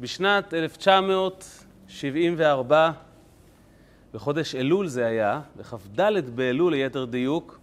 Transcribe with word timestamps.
בשנת 0.00 0.54
1974, 0.54 2.90
בחודש 4.14 4.54
אלול 4.54 4.86
זה 4.86 5.06
היה, 5.06 5.40
בכ"ד 5.56 6.00
באלול 6.34 6.72
ליתר 6.72 7.04
דיוק, 7.04 7.60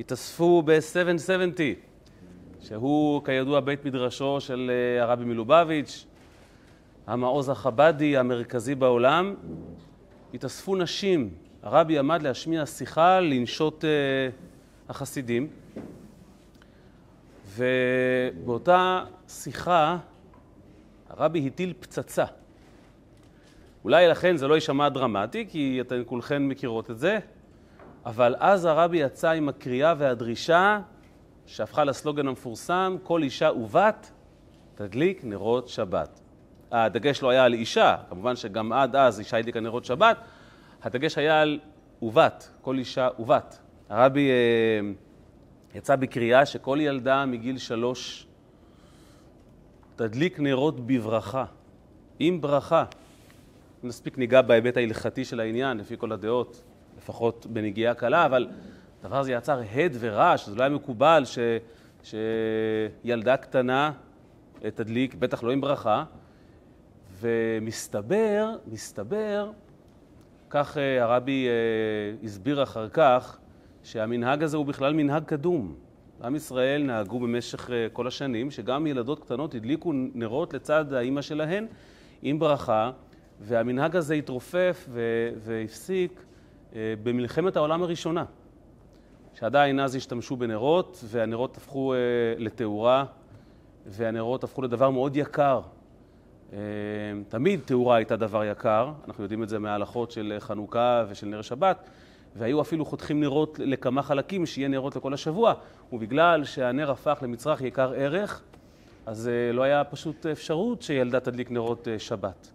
התאספו 0.00 0.62
ב-770, 0.62 1.60
שהוא 2.60 3.24
כידוע 3.24 3.60
בית 3.60 3.84
מדרשו 3.84 4.40
של 4.40 4.70
אה, 4.70 5.02
הרבי 5.02 5.24
מלובביץ', 5.24 6.06
המעוז 7.06 7.48
החבדי 7.48 8.16
המרכזי 8.16 8.74
בעולם, 8.74 9.34
התאספו 10.34 10.76
נשים. 10.76 11.30
הרבי 11.62 11.98
עמד 11.98 12.22
להשמיע 12.22 12.66
שיחה 12.66 13.20
לנשות 13.20 13.84
uh, 13.84 13.86
החסידים, 14.90 15.48
ובאותה 17.56 19.04
שיחה 19.28 19.98
הרבי 21.10 21.46
הטיל 21.46 21.72
פצצה. 21.80 22.24
אולי 23.84 24.08
לכן 24.08 24.36
זה 24.36 24.48
לא 24.48 24.54
יישמע 24.54 24.88
דרמטי, 24.88 25.46
כי 25.48 25.78
אתן 25.80 26.02
כולכן 26.06 26.42
מכירות 26.42 26.90
את 26.90 26.98
זה, 26.98 27.18
אבל 28.06 28.34
אז 28.38 28.64
הרבי 28.64 28.98
יצא 28.98 29.30
עם 29.30 29.48
הקריאה 29.48 29.94
והדרישה 29.98 30.80
שהפכה 31.46 31.84
לסלוגן 31.84 32.28
המפורסם, 32.28 32.96
כל 33.02 33.22
אישה 33.22 33.50
ובת 33.52 34.10
תדליק 34.74 35.24
נרות 35.24 35.68
שבת. 35.68 36.20
הדגש 36.72 37.22
לא 37.22 37.30
היה 37.30 37.44
על 37.44 37.54
אישה, 37.54 37.96
כמובן 38.08 38.36
שגם 38.36 38.72
עד 38.72 38.96
אז 38.96 39.18
אישה 39.18 39.36
הדליקה 39.36 39.60
נרות 39.60 39.84
שבת, 39.84 40.16
הדגש 40.82 41.18
היה 41.18 41.40
על 41.40 41.58
ובת, 42.02 42.50
כל 42.62 42.78
אישה 42.78 43.08
ובת. 43.18 43.58
הרבי 43.88 44.30
אה, 44.30 44.90
יצא 45.74 45.96
בקריאה 45.96 46.46
שכל 46.46 46.78
ילדה 46.80 47.26
מגיל 47.26 47.58
שלוש 47.58 48.26
תדליק 50.00 50.40
נרות 50.40 50.86
בברכה, 50.86 51.44
עם 52.18 52.40
ברכה. 52.40 52.84
נספיק 53.82 54.18
ניגע 54.18 54.42
בהיבט 54.42 54.76
ההלכתי 54.76 55.24
של 55.24 55.40
העניין, 55.40 55.78
לפי 55.78 55.94
כל 55.98 56.12
הדעות, 56.12 56.64
לפחות 56.98 57.46
בנגיעה 57.46 57.94
קלה, 57.94 58.26
אבל 58.26 58.48
הדבר 59.00 59.18
הזה 59.18 59.32
יצר 59.32 59.60
הד 59.74 59.96
ורעש, 60.00 60.48
זה 60.48 60.56
לא 60.56 60.62
היה 60.62 60.70
מקובל 60.70 61.24
ש, 61.24 61.38
שילדה 62.02 63.36
קטנה 63.36 63.92
תדליק, 64.60 65.14
בטח 65.14 65.42
לא 65.42 65.52
עם 65.52 65.60
ברכה, 65.60 66.04
ומסתבר, 67.20 68.56
מסתבר, 68.66 69.50
כך 70.50 70.78
אה, 70.78 71.02
הרבי 71.02 71.46
אה, 71.48 72.24
הסביר 72.24 72.62
אחר 72.62 72.88
כך, 72.88 73.38
שהמנהג 73.82 74.42
הזה 74.42 74.56
הוא 74.56 74.66
בכלל 74.66 74.92
מנהג 74.92 75.24
קדום. 75.24 75.74
עם 76.24 76.36
ישראל 76.36 76.82
נהגו 76.82 77.20
במשך 77.20 77.70
אה, 77.70 77.86
כל 77.92 78.06
השנים 78.06 78.50
שגם 78.50 78.86
ילדות 78.86 79.20
קטנות 79.20 79.54
הדליקו 79.54 79.92
נרות 79.94 80.54
לצד 80.54 80.92
האימא 80.92 81.22
שלהן 81.22 81.66
עם 82.22 82.38
ברכה, 82.38 82.90
והמנהג 83.40 83.96
הזה 83.96 84.14
התרופף 84.14 84.88
והפסיק 85.36 86.24
במלחמת 87.02 87.56
העולם 87.56 87.82
הראשונה, 87.82 88.24
שעדיין 89.34 89.80
אז 89.80 89.94
השתמשו 89.94 90.36
בנרות, 90.36 91.04
והנרות 91.04 91.56
הפכו 91.56 91.94
לתאורה, 92.38 93.04
והנרות 93.86 94.44
הפכו 94.44 94.62
לדבר 94.62 94.90
מאוד 94.90 95.16
יקר. 95.16 95.60
תמיד 97.28 97.60
תאורה 97.64 97.96
הייתה 97.96 98.16
דבר 98.16 98.44
יקר, 98.44 98.92
אנחנו 99.08 99.22
יודעים 99.24 99.42
את 99.42 99.48
זה 99.48 99.58
מההלכות 99.58 100.10
של 100.10 100.36
חנוכה 100.38 101.04
ושל 101.08 101.26
נר 101.26 101.42
שבת, 101.42 101.88
והיו 102.36 102.60
אפילו 102.60 102.84
חותכים 102.84 103.20
נרות 103.20 103.58
לכמה 103.64 104.02
חלקים, 104.02 104.46
שיהיה 104.46 104.68
נרות 104.68 104.96
לכל 104.96 105.14
השבוע, 105.14 105.54
ובגלל 105.92 106.44
שהנר 106.44 106.90
הפך 106.90 107.18
למצרך 107.22 107.60
יקר 107.60 107.92
ערך, 107.96 108.42
אז 109.06 109.28
אה, 109.28 109.52
לא 109.52 109.62
היה 109.62 109.84
פשוט 109.84 110.26
אפשרות 110.26 110.82
שילדה 110.82 111.20
תדליק 111.20 111.50
נרות 111.50 111.88
אה, 111.88 111.98
שבת. 111.98 112.50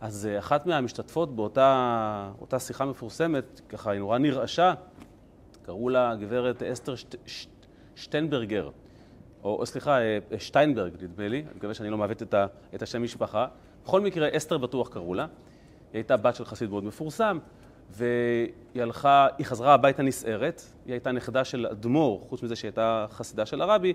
אז 0.00 0.26
אה, 0.26 0.38
אחת 0.38 0.66
מהמשתתפות 0.66 1.36
באותה 1.36 2.58
שיחה 2.58 2.84
מפורסמת, 2.84 3.60
ככה 3.68 3.90
היא 3.90 4.00
נורא 4.00 4.18
נרעשה, 4.18 4.74
קראו 5.62 5.88
לה 5.88 6.14
גברת 6.14 6.62
אסתר 6.62 6.94
שט, 6.94 7.14
שט, 7.26 7.48
שטיינברגר. 7.96 8.70
או 9.44 9.66
סליחה, 9.66 9.98
שטיינברג 10.38 10.92
נדמה 11.02 11.28
לי, 11.28 11.38
אני 11.38 11.56
מקווה 11.56 11.74
שאני 11.74 11.90
לא 11.90 11.98
מעוות 11.98 12.22
את, 12.22 12.34
את 12.74 12.82
השם 12.82 13.02
משפחה. 13.02 13.46
בכל 13.84 14.00
מקרה, 14.00 14.28
אסתר 14.36 14.58
בטוח 14.58 14.88
קראו 14.88 15.14
לה. 15.14 15.22
היא 15.22 15.98
הייתה 15.98 16.16
בת 16.16 16.34
של 16.34 16.44
חסיד 16.44 16.70
מאוד 16.70 16.84
מפורסם, 16.84 17.38
והיא 17.92 18.82
הלכה, 18.82 19.26
היא 19.38 19.46
חזרה 19.46 19.74
הביתה 19.74 20.02
נסערת. 20.02 20.62
היא 20.86 20.92
הייתה 20.92 21.12
נכדה 21.12 21.44
של 21.44 21.66
אדמו"ר, 21.70 22.20
חוץ 22.28 22.42
מזה 22.42 22.56
שהיא 22.56 22.68
הייתה 22.68 23.06
חסידה 23.10 23.46
של 23.46 23.60
הרבי. 23.60 23.92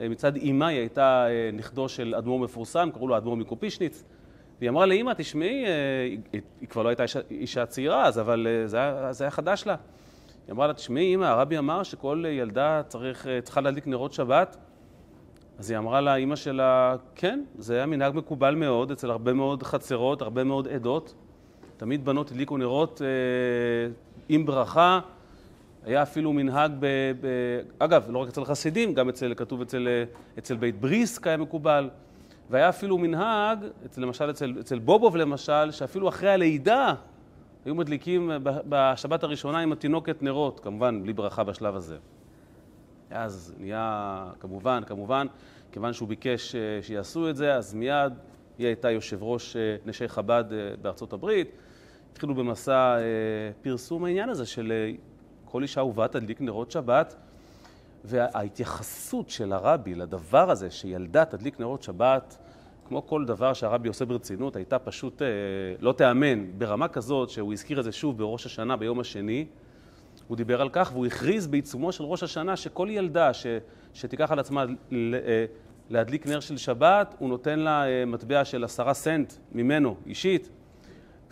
אה, 0.00 0.08
מצד 0.08 0.36
אימה 0.36 0.66
היא 0.66 0.78
הייתה 0.78 1.26
אה, 1.28 1.50
נכדו 1.52 1.88
של 1.88 2.14
אדמו"ר 2.18 2.38
מפורסם, 2.38 2.90
קראו 2.94 3.08
לו 3.08 3.16
אדמו"ר 3.16 3.36
מקופישניץ. 3.36 4.04
והיא 4.58 4.70
אמרה 4.70 4.86
לאימא, 4.86 5.12
תשמעי, 5.16 5.64
היא, 6.32 6.42
היא 6.60 6.68
כבר 6.68 6.82
לא 6.82 6.88
הייתה 6.88 7.02
אישה, 7.02 7.20
אישה 7.30 7.66
צעירה 7.66 8.04
אז, 8.06 8.18
אבל 8.18 8.46
זה 8.66 8.76
היה, 8.76 9.12
זה 9.12 9.24
היה 9.24 9.30
חדש 9.30 9.66
לה. 9.66 9.76
היא 10.46 10.52
אמרה 10.52 10.66
לה, 10.66 10.74
תשמעי, 10.74 11.04
אימא, 11.04 11.24
הרבי 11.24 11.58
אמר 11.58 11.82
שכל 11.82 12.24
ילדה 12.28 12.82
צריך, 12.88 13.26
צריכה 13.42 13.60
להדליק 13.60 13.86
נרות 13.86 14.12
שבת. 14.12 14.56
אז 15.58 15.70
היא 15.70 15.78
אמרה 15.78 16.00
לאימא 16.00 16.36
שלה, 16.36 16.96
כן, 17.14 17.44
זה 17.58 17.74
היה 17.74 17.86
מנהג 17.86 18.14
מקובל 18.16 18.54
מאוד 18.54 18.90
אצל 18.90 19.10
הרבה 19.10 19.32
מאוד 19.32 19.62
חצרות, 19.62 20.22
הרבה 20.22 20.44
מאוד 20.44 20.68
עדות. 20.68 21.14
תמיד 21.76 22.04
בנות 22.04 22.30
הדליקו 22.30 22.56
נרות 22.56 23.02
אה, 23.02 23.92
עם 24.28 24.46
ברכה. 24.46 25.00
היה 25.84 26.02
אפילו 26.02 26.32
מנהג, 26.32 26.72
ב, 26.80 26.86
ב, 27.20 27.26
אגב, 27.78 28.06
לא 28.08 28.18
רק 28.18 28.28
אצל 28.28 28.44
חסידים, 28.44 28.94
גם 28.94 29.08
אצל, 29.08 29.34
כתוב 29.36 29.60
אצל, 29.60 29.88
אצל 30.38 30.56
בית 30.56 30.80
בריסק 30.80 31.26
היה 31.26 31.36
מקובל. 31.36 31.90
והיה 32.50 32.68
אפילו 32.68 32.98
מנהג, 32.98 33.58
אצל, 33.86 34.02
למשל 34.02 34.30
אצל, 34.30 34.56
אצל 34.60 34.78
בובוב 34.78 35.16
למשל, 35.16 35.70
שאפילו 35.70 36.08
אחרי 36.08 36.30
הלידה 36.30 36.94
היו 37.64 37.74
מדליקים 37.74 38.30
בשבת 38.42 39.22
הראשונה 39.22 39.58
עם 39.58 39.72
התינוקת 39.72 40.22
נרות, 40.22 40.60
כמובן 40.60 41.02
בלי 41.02 41.12
ברכה 41.12 41.44
בשלב 41.44 41.76
הזה. 41.76 41.96
אז 43.10 43.54
נהיה, 43.58 44.26
כמובן, 44.40 44.82
כמובן, 44.86 45.26
כיוון 45.72 45.92
שהוא 45.92 46.08
ביקש 46.08 46.54
אה, 46.54 46.82
שיעשו 46.82 47.30
את 47.30 47.36
זה, 47.36 47.54
אז 47.54 47.74
מיד 47.74 48.12
היא 48.58 48.66
הייתה 48.66 48.90
יושב 48.90 49.22
ראש 49.22 49.56
אה, 49.56 49.76
נשי 49.86 50.08
חב"ד 50.08 50.44
אה, 50.52 50.76
בארצות 50.82 51.12
הברית. 51.12 51.50
התחילו 52.12 52.34
במסע 52.34 52.98
פרסום 53.62 54.04
העניין 54.04 54.28
הזה 54.28 54.46
של 54.46 54.72
כל 55.44 55.62
אישה 55.62 55.82
ובת 55.82 56.12
תדליק 56.12 56.40
נרות 56.40 56.70
שבת. 56.70 57.16
וההתייחסות 58.04 59.30
של 59.30 59.52
הרבי 59.52 59.94
לדבר 59.94 60.50
הזה, 60.50 60.70
שילדה 60.70 61.24
תדליק 61.24 61.60
נרות 61.60 61.82
שבת, 61.82 62.38
כמו 62.88 63.06
כל 63.06 63.24
דבר 63.24 63.52
שהרבי 63.52 63.88
עושה 63.88 64.04
ברצינות, 64.04 64.56
הייתה 64.56 64.78
פשוט 64.78 65.22
לא 65.80 65.92
תיאמן, 65.92 66.58
ברמה 66.58 66.88
כזאת 66.88 67.30
שהוא 67.30 67.52
הזכיר 67.52 67.78
את 67.78 67.84
זה 67.84 67.92
שוב 67.92 68.18
בראש 68.18 68.46
השנה 68.46 68.76
ביום 68.76 69.00
השני. 69.00 69.46
הוא 70.28 70.36
דיבר 70.36 70.60
על 70.60 70.68
כך 70.72 70.90
והוא 70.92 71.06
הכריז 71.06 71.46
בעיצומו 71.46 71.92
של 71.92 72.04
ראש 72.04 72.22
השנה 72.22 72.56
שכל 72.56 72.88
ילדה 72.90 73.32
ש, 73.32 73.46
שתיקח 73.94 74.32
על 74.32 74.38
עצמה 74.38 74.64
אה, 74.92 75.44
להדליק 75.90 76.26
נר 76.26 76.40
של 76.40 76.56
שבת, 76.56 77.14
הוא 77.18 77.28
נותן 77.28 77.58
לה 77.58 77.86
אה, 77.86 78.04
מטבע 78.06 78.44
של 78.44 78.64
עשרה 78.64 78.94
סנט 78.94 79.32
ממנו, 79.52 79.96
אישית. 80.06 80.50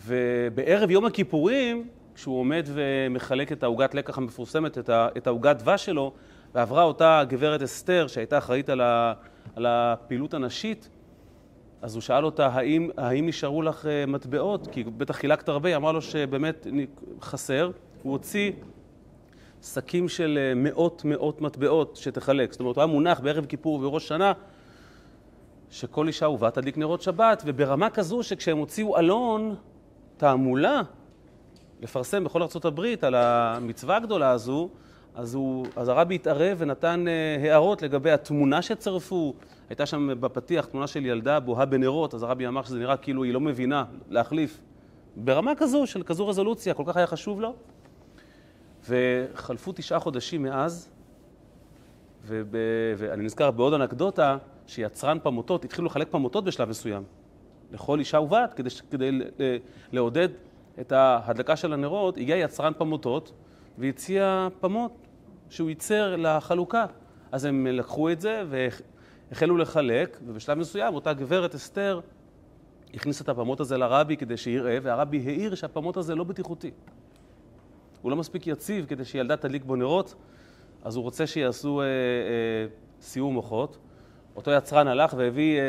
ובערב 0.07 0.91
יום 0.91 1.05
הכיפורים, 1.05 1.89
כשהוא 2.15 2.41
עומד 2.41 2.69
ומחלק 2.75 3.53
את 3.53 3.63
העוגת 3.63 3.95
לקח 3.95 4.19
המפורסמת, 4.19 4.79
את 4.91 5.27
העוגת 5.27 5.57
דבש 5.57 5.85
שלו, 5.85 6.13
ועברה 6.55 6.83
אותה 6.83 7.23
גברת 7.29 7.63
אסתר 7.63 8.07
שהייתה 8.07 8.39
אחראית 8.39 8.69
על, 8.69 8.81
ה, 8.81 9.13
על 9.57 9.67
הפעילות 9.67 10.35
הנשית, 10.35 10.89
אז 11.83 11.95
הוא 11.95 12.03
שאל 12.03 12.25
אותה, 12.25 12.47
האם, 12.47 12.91
האם 12.97 13.27
נשארו 13.27 13.63
לך 13.63 13.87
אה, 13.87 14.07
מטבעות? 14.07 14.67
כי 14.73 14.85
בטח 14.85 15.17
חילקת 15.17 15.49
הרבה, 15.49 15.69
היא 15.69 15.77
אמרה 15.77 15.93
לו 15.93 16.03
שבאמת 16.03 16.67
חסר. 17.21 17.71
הוא 18.03 18.13
הוציא 18.13 18.53
שקים 19.65 20.09
של 20.09 20.39
אה, 20.41 20.55
מאות 20.55 21.03
מאות 21.05 21.41
מטבעות 21.41 21.97
שתחלק. 21.97 22.53
זאת 22.53 22.61
אומרת, 22.61 22.77
הוא 22.77 22.83
היה 22.83 22.93
מונח 22.93 23.21
בערב 23.21 23.47
כיפור 23.47 23.75
ובראש 23.75 24.09
שנה, 24.09 24.33
שכל 25.71 26.07
אישה 26.07 26.29
ובא 26.29 26.51
תדליק 26.51 26.79
נרות 26.79 27.03
שבת, 27.03 27.43
וברמה 27.47 27.91
כזו 27.91 28.23
שכשהם 28.23 28.59
הוציאו 28.59 28.99
אלון, 28.99 29.55
תעמולה, 30.17 30.83
לפרסם 31.81 32.25
בכל 32.25 32.43
ארה"ב 32.43 32.81
על 33.03 33.15
המצווה 33.15 33.97
הגדולה 33.97 34.31
הזו, 34.31 34.69
אז, 35.15 35.35
הוא, 35.35 35.67
אז 35.77 35.89
הרבי 35.89 36.15
התערב 36.15 36.57
ונתן 36.61 37.05
uh, 37.07 37.47
הערות 37.47 37.83
לגבי 37.83 38.11
התמונה 38.11 38.63
שצרפו. 38.63 39.35
הייתה 39.69 39.87
שם 39.87 40.11
בפתיח 40.21 40.65
תמונה 40.65 40.87
של 40.87 41.07
ילדה 41.07 41.41
בוהה 41.41 41.67
בנרות, 41.67 42.15
אז 42.15 42.23
הרבי 42.23 42.47
אמר 42.47 42.63
שזה 42.63 42.79
נראה 42.79 42.97
כאילו 42.97 43.23
היא 43.23 43.33
לא 43.33 43.41
מבינה 43.41 43.85
להחליף. 44.09 44.61
ברמה 45.17 45.53
כזו, 45.55 45.87
של 45.87 46.03
כזו 46.03 46.29
רזולוציה, 46.29 46.75
כל 46.75 46.83
כך 46.87 46.97
היה 46.97 47.07
חשוב 47.07 47.41
לו. 47.41 47.55
וחלפו 48.89 49.73
תשעה 49.75 50.01
חודשים 50.01 50.43
מאז, 50.43 50.91
וב... 52.27 52.57
ואני 52.97 53.25
נזכר 53.25 53.51
בעוד 53.51 53.75
אנקדוטה, 53.75 54.37
שיצרן 54.67 55.19
פמוטות, 55.23 55.65
התחילו 55.65 55.87
לחלק 55.87 56.09
פמוטות 56.11 56.45
בשלב 56.45 56.69
מסוים, 56.69 57.03
לכל 57.73 57.99
אישה 57.99 58.21
ובת, 58.21 58.55
כדי, 58.55 58.71
כדי 58.91 59.21
לעודד 59.93 60.29
את 60.81 60.93
ההדלקה 60.93 61.57
של 61.57 61.73
הנרות, 61.73 62.17
הגיע 62.17 62.37
יצרן 62.37 62.73
פמוטות 62.79 63.33
והציע 63.79 64.49
פמות 64.61 64.93
שהוא 65.51 65.69
ייצר 65.69 66.17
לחלוקה. 66.17 66.87
אז 67.33 67.45
הם 67.45 67.67
לקחו 67.67 68.11
את 68.11 68.21
זה 68.21 68.43
והחלו 69.31 69.57
לחלק, 69.57 70.19
ובשלב 70.27 70.59
מסוים 70.59 70.95
אותה 70.95 71.13
גברת 71.13 71.55
אסתר 71.55 72.01
הכניס 72.95 73.21
את 73.21 73.29
הפמות 73.29 73.61
הזה 73.61 73.79
לרבי 73.79 74.17
כדי 74.17 74.37
שיראה, 74.37 74.79
והרבי 74.83 75.23
העיר 75.27 75.55
שהפמות 75.55 75.97
הזה 75.97 76.15
לא 76.15 76.25
בטיחותי. 76.25 76.71
הוא 78.05 78.11
לא 78.11 78.17
מספיק 78.17 78.47
יציב 78.47 78.87
כדי 78.87 79.05
שילדה 79.05 79.37
תדליק 79.37 79.65
בו 79.65 79.77
נרות, 79.77 80.15
אז 80.83 80.97
הוא 80.97 81.03
רוצה 81.03 81.27
שיעשו 81.27 81.81
אה, 81.81 81.87
אה, 81.87 81.91
סיור 83.01 83.33
מוחות. 83.33 83.79
אותו 84.37 84.51
יצרן 84.51 84.89
הלך 84.89 85.15
והביא 85.19 85.59
אה, 85.59 85.65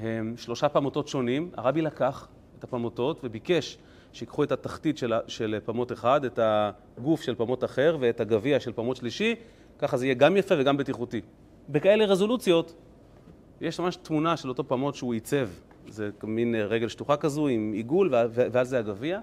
אה, 0.00 0.20
שלושה 0.36 0.68
פמוטות 0.68 1.08
שונים, 1.08 1.50
הרבי 1.56 1.82
לקח 1.82 2.28
את 2.58 2.64
הפמוטות 2.64 3.20
וביקש 3.24 3.78
שיקחו 4.12 4.44
את 4.44 4.52
התחתית 4.52 4.98
של, 4.98 5.12
של 5.26 5.58
פמות 5.64 5.92
אחד, 5.92 6.24
את 6.24 6.38
הגוף 6.42 7.22
של 7.22 7.34
פמות 7.34 7.64
אחר 7.64 7.96
ואת 8.00 8.20
הגביע 8.20 8.60
של 8.60 8.72
פמות 8.72 8.96
שלישי, 8.96 9.34
ככה 9.78 9.96
זה 9.96 10.06
יהיה 10.06 10.14
גם 10.14 10.36
יפה 10.36 10.54
וגם 10.58 10.76
בטיחותי. 10.76 11.20
בכאלה 11.68 12.04
רזולוציות, 12.04 12.74
יש 13.60 13.80
ממש 13.80 13.96
תמונה 13.96 14.36
של 14.36 14.48
אותו 14.48 14.68
פמות 14.68 14.94
שהוא 14.94 15.14
עיצב. 15.14 15.48
זה 15.88 16.10
מין 16.22 16.54
רגל 16.54 16.88
שטוחה 16.88 17.16
כזו 17.16 17.48
עם 17.48 17.72
עיגול, 17.72 18.08
ואז 18.32 18.68
זה 18.68 18.78
הגביע. 18.78 19.20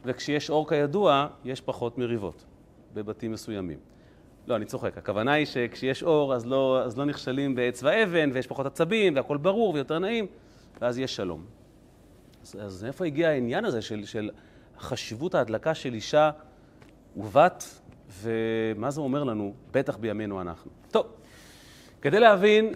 וכשיש 0.06 0.50
אור 0.50 0.70
כידוע, 0.70 1.28
יש 1.46 1.62
פחות 1.62 1.98
מריבות 1.98 2.46
בבתים 2.94 3.32
מסוימים. 3.32 3.80
לא, 4.48 4.56
אני 4.56 4.66
צוחק. 4.66 4.98
הכוונה 4.98 5.32
היא 5.32 5.46
שכשיש 5.46 6.04
אור, 6.04 6.34
אז 6.34 6.46
לא, 6.46 6.82
אז 6.84 6.98
לא 6.98 7.06
נכשלים 7.06 7.56
בעץ 7.56 7.84
ואבן, 7.84 8.30
ויש 8.34 8.48
פחות 8.48 8.66
עצבים, 8.66 9.16
והכול 9.16 9.38
ברור 9.38 9.74
ויותר 9.74 10.00
נעים, 10.00 10.28
ואז 10.82 11.00
יש 11.00 11.16
שלום. 11.16 11.46
אז, 12.42 12.56
אז 12.62 12.86
איפה 12.86 13.06
הגיע 13.06 13.30
העניין 13.30 13.66
הזה 13.66 13.82
של, 13.82 14.06
של 14.06 14.30
חשיבות 14.80 15.36
ההדלקה 15.36 15.74
של 15.74 15.94
אישה 15.94 16.32
ובת, 17.18 17.82
ומה 18.22 18.92
זה 18.92 19.02
אומר 19.02 19.24
לנו, 19.24 19.54
בטח 19.72 19.98
בימינו 19.98 20.42
אנחנו. 20.42 20.72
טוב, 20.92 21.08
כדי 22.02 22.20
להבין 22.20 22.74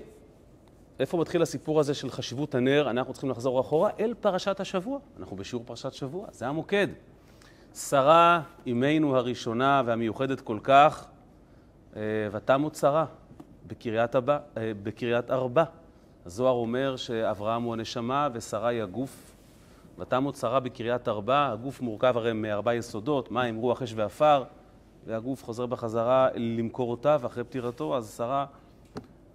איפה 1.00 1.17
מתחיל 1.17 1.41
הסיפור 1.41 1.79
הזה 1.79 1.94
של 1.94 2.09
חשיבות 2.09 2.56
הנר, 2.56 2.89
אנחנו 2.89 3.13
צריכים 3.13 3.29
לחזור 3.29 3.62
אחורה 3.62 3.89
אל 4.00 4.13
פרשת 4.19 4.59
השבוע. 4.59 5.00
אנחנו 5.19 5.35
בשיעור 5.35 5.65
פרשת 5.65 5.94
שבוע, 5.94 6.27
זה 6.31 6.47
המוקד. 6.47 6.88
שרה, 7.75 8.41
אמנו 8.67 9.17
הראשונה 9.17 9.81
והמיוחדת 9.85 10.41
כל 10.41 10.59
כך, 10.63 11.07
ותמו 12.31 12.69
צרה 12.69 13.06
בקריית, 13.68 14.15
אה, 14.15 14.21
בקריית 14.83 15.31
ארבע. 15.31 15.63
הזוהר 16.25 16.53
אומר 16.53 16.95
שאברהם 16.95 17.63
הוא 17.63 17.74
הנשמה 17.74 18.30
ושרה 18.33 18.69
היא 18.69 18.81
הגוף. 18.81 19.36
ותמו 20.00 20.31
צרה 20.31 20.59
בקריית 20.59 21.07
ארבע, 21.07 21.51
הגוף 21.51 21.81
מורכב 21.81 22.18
הרי 22.18 22.33
מארבע 22.33 22.74
יסודות, 22.74 23.31
מים, 23.31 23.56
רוח, 23.56 23.81
אש 23.81 23.94
ועפר, 23.95 24.44
והגוף 25.06 25.44
חוזר 25.44 25.65
בחזרה 25.65 26.30
למקורותיו 26.36 27.21
אחרי 27.25 27.44
פטירתו, 27.44 27.98
אז 27.98 28.15
שרה 28.18 28.45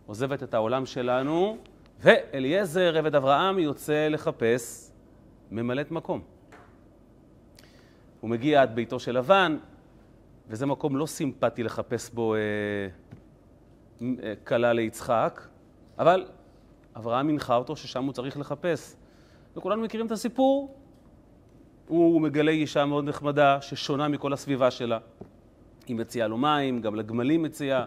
עוזבת 0.07 0.43
את 0.43 0.55
העולם 0.55 0.87
שלנו, 0.87 1.57
ואליעזר, 2.01 2.97
עבד 2.97 3.15
אברהם, 3.15 3.59
יוצא 3.59 4.09
לחפש 4.09 4.91
ממלאת 5.51 5.91
מקום. 5.91 6.21
הוא 8.21 8.31
מגיע 8.31 8.63
עד 8.63 8.75
ביתו 8.75 9.01
של 9.01 9.19
לבן, 9.19 9.57
וזה 10.51 10.67
מקום 10.67 10.97
לא 10.97 11.07
סימפטי 11.07 11.63
לחפש 11.63 12.11
בו 12.11 12.35
אה, 12.35 12.41
אה, 14.03 14.35
כלה 14.45 14.73
ליצחק, 14.73 15.41
אבל 15.99 16.27
אברהם 16.97 17.29
הנחה 17.29 17.57
אותו 17.57 17.77
ששם 17.77 18.05
הוא 18.05 18.13
צריך 18.13 18.39
לחפש. 18.39 18.97
וכולנו 19.57 19.83
מכירים 19.83 20.07
את 20.07 20.13
הסיפור. 20.13 20.75
הוא 21.87 22.21
מגלה 22.21 22.51
אישה 22.51 22.85
מאוד 22.85 23.05
נחמדה, 23.05 23.61
ששונה 23.61 24.09
מכל 24.09 24.33
הסביבה 24.33 24.71
שלה. 24.71 24.99
היא 25.87 25.97
מציעה 25.97 26.29
לו 26.29 26.39
מים, 26.39 26.81
גם 26.81 26.95
לגמלים 26.95 27.43
מציעה, 27.43 27.85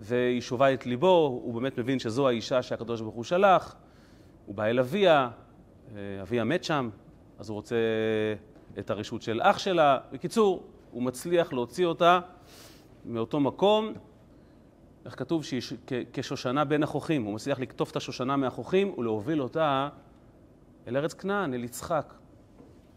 והיא 0.00 0.40
שובה 0.40 0.74
את 0.74 0.86
ליבו, 0.86 1.40
הוא 1.44 1.54
באמת 1.54 1.78
מבין 1.78 1.98
שזו 1.98 2.28
האישה 2.28 2.62
שהקדוש 2.62 3.00
ברוך 3.00 3.14
הוא 3.14 3.24
שלח. 3.24 3.76
הוא 4.46 4.54
בא 4.54 4.64
אל 4.64 4.78
אביה, 4.78 5.30
אה, 5.96 6.22
אביה 6.22 6.44
מת 6.44 6.64
שם, 6.64 6.90
אז 7.38 7.48
הוא 7.48 7.54
רוצה 7.54 7.76
את 8.78 8.90
הרשות 8.90 9.22
של 9.22 9.40
אח 9.42 9.58
שלה. 9.58 9.98
בקיצור, 10.12 10.62
הוא 10.90 11.02
מצליח 11.02 11.52
להוציא 11.52 11.86
אותה 11.86 12.20
מאותו 13.04 13.40
מקום, 13.40 13.92
איך 15.04 15.18
כתוב? 15.18 15.44
שהיא 15.44 15.62
כשושנה 16.12 16.64
בין 16.64 16.82
החוכים. 16.82 17.24
הוא 17.24 17.34
מצליח 17.34 17.60
לקטוף 17.60 17.90
את 17.90 17.96
השושנה 17.96 18.36
מהחוכים 18.36 18.94
ולהוביל 18.98 19.42
אותה 19.42 19.88
אל 20.88 20.96
ארץ 20.96 21.14
כנען, 21.14 21.54
אל 21.54 21.64
יצחק. 21.64 22.14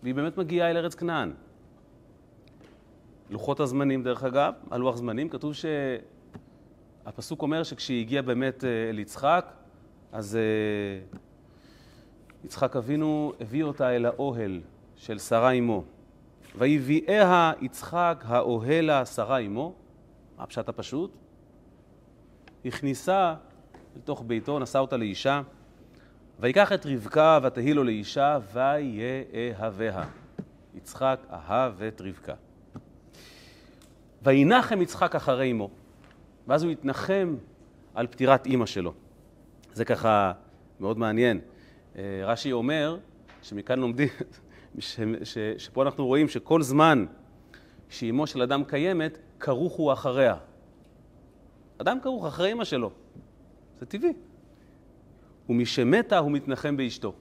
והיא 0.03 0.15
באמת 0.15 0.37
מגיעה 0.37 0.71
אל 0.71 0.77
ארץ 0.77 0.95
כנען. 0.95 1.31
לוחות 3.29 3.59
הזמנים, 3.59 4.03
דרך 4.03 4.23
אגב, 4.23 4.53
הלוח 4.71 4.95
זמנים, 4.95 5.29
כתוב 5.29 5.53
שהפסוק 7.03 7.41
אומר 7.41 7.63
שכשהיא 7.63 8.01
הגיעה 8.01 8.21
באמת 8.21 8.63
אה, 8.63 8.89
אל 8.89 8.99
יצחק, 8.99 9.53
אז 10.11 10.35
אה, 10.35 10.41
יצחק 12.43 12.75
אבינו 12.75 13.33
הביא 13.39 13.63
אותה 13.63 13.95
אל 13.95 14.05
האוהל 14.05 14.61
של 14.95 15.19
שרה 15.19 15.51
אמו. 15.51 15.83
ויביאיה 16.55 17.51
יצחק 17.61 18.23
האוהלה 18.27 19.05
שרה 19.05 19.39
מה 19.47 19.67
הפשט 20.37 20.69
הפשוט? 20.69 21.11
הכניסה 22.65 23.35
לתוך 23.95 24.23
ביתו, 24.27 24.59
נשא 24.59 24.79
אותה 24.79 24.97
לאישה, 24.97 25.41
ויקח 26.39 26.71
את 26.71 26.85
רבקה 26.85 27.39
ותהי 27.43 27.73
לו 27.73 27.83
לאישה, 27.83 28.39
ויאהביה. 28.53 30.03
יצחק 30.75 31.19
אהב 31.31 31.83
את 31.83 32.01
רבקה. 32.01 32.33
וינחם 34.23 34.81
יצחק 34.81 35.15
אחרי 35.15 35.51
אמו, 35.51 35.69
ואז 36.47 36.63
הוא 36.63 36.71
התנחם 36.71 37.35
על 37.93 38.07
פטירת 38.07 38.45
אימא 38.45 38.65
שלו. 38.65 38.93
זה 39.73 39.85
ככה 39.85 40.31
מאוד 40.79 40.97
מעניין. 40.97 41.39
אה, 41.95 42.21
רש"י 42.23 42.51
אומר 42.51 42.97
שמכאן 43.41 43.79
לומדים, 43.79 44.09
ש, 44.79 44.99
ש, 45.23 45.37
שפה 45.57 45.83
אנחנו 45.83 46.05
רואים 46.05 46.27
שכל 46.27 46.61
זמן 46.61 47.05
שאימו 47.89 48.27
של 48.27 48.41
אדם 48.41 48.63
קיימת, 48.63 49.17
כרוך 49.39 49.73
הוא 49.73 49.93
אחריה. 49.93 50.35
אדם 51.77 51.97
כרוך 52.01 52.25
אחרי 52.25 52.49
אימא 52.49 52.63
שלו. 52.63 52.91
זה 53.79 53.85
טבעי. 53.85 54.13
ומשמתה 55.49 56.17
הוא 56.17 56.31
מתנחם 56.31 56.77
באשתו. 56.77 57.13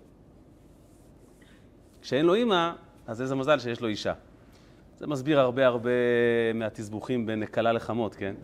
כשאין 2.02 2.26
לו 2.26 2.35
אימא, 2.35 2.73
אז 3.07 3.23
איזה 3.23 3.35
מזל 3.35 3.59
שיש 3.59 3.80
לו 3.80 3.88
אישה. 3.88 4.12
זה 4.99 5.07
מסביר 5.07 5.40
הרבה 5.40 5.66
הרבה 5.66 5.90
מהתסבוכים 6.54 7.26
בין 7.26 7.47
כלה 7.47 7.73
לחמות, 7.73 8.14
כן? 8.14 8.35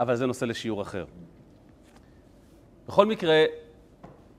אבל 0.00 0.16
זה 0.16 0.26
נושא 0.26 0.44
לשיעור 0.44 0.82
אחר. 0.82 1.04
בכל 2.88 3.06
מקרה, 3.06 3.44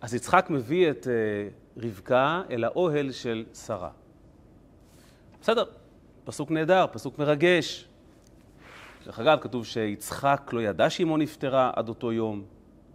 אז 0.01 0.13
יצחק 0.13 0.47
מביא 0.49 0.91
את 0.91 1.07
uh, 1.07 1.83
רבקה 1.83 2.41
אל 2.49 2.63
האוהל 2.63 3.11
של 3.11 3.45
שרה. 3.53 3.89
בסדר, 5.45 5.65
פסוק 6.23 6.51
נהדר, 6.51 6.85
פסוק 6.91 7.19
מרגש. 7.19 7.87
דרך 9.05 9.19
אגב, 9.19 9.39
כתוב 9.41 9.65
שיצחק 9.65 10.49
לא 10.53 10.61
ידע 10.61 10.89
שאמו 10.89 11.17
נפטרה 11.17 11.71
עד 11.75 11.89
אותו 11.89 12.13
יום, 12.13 12.43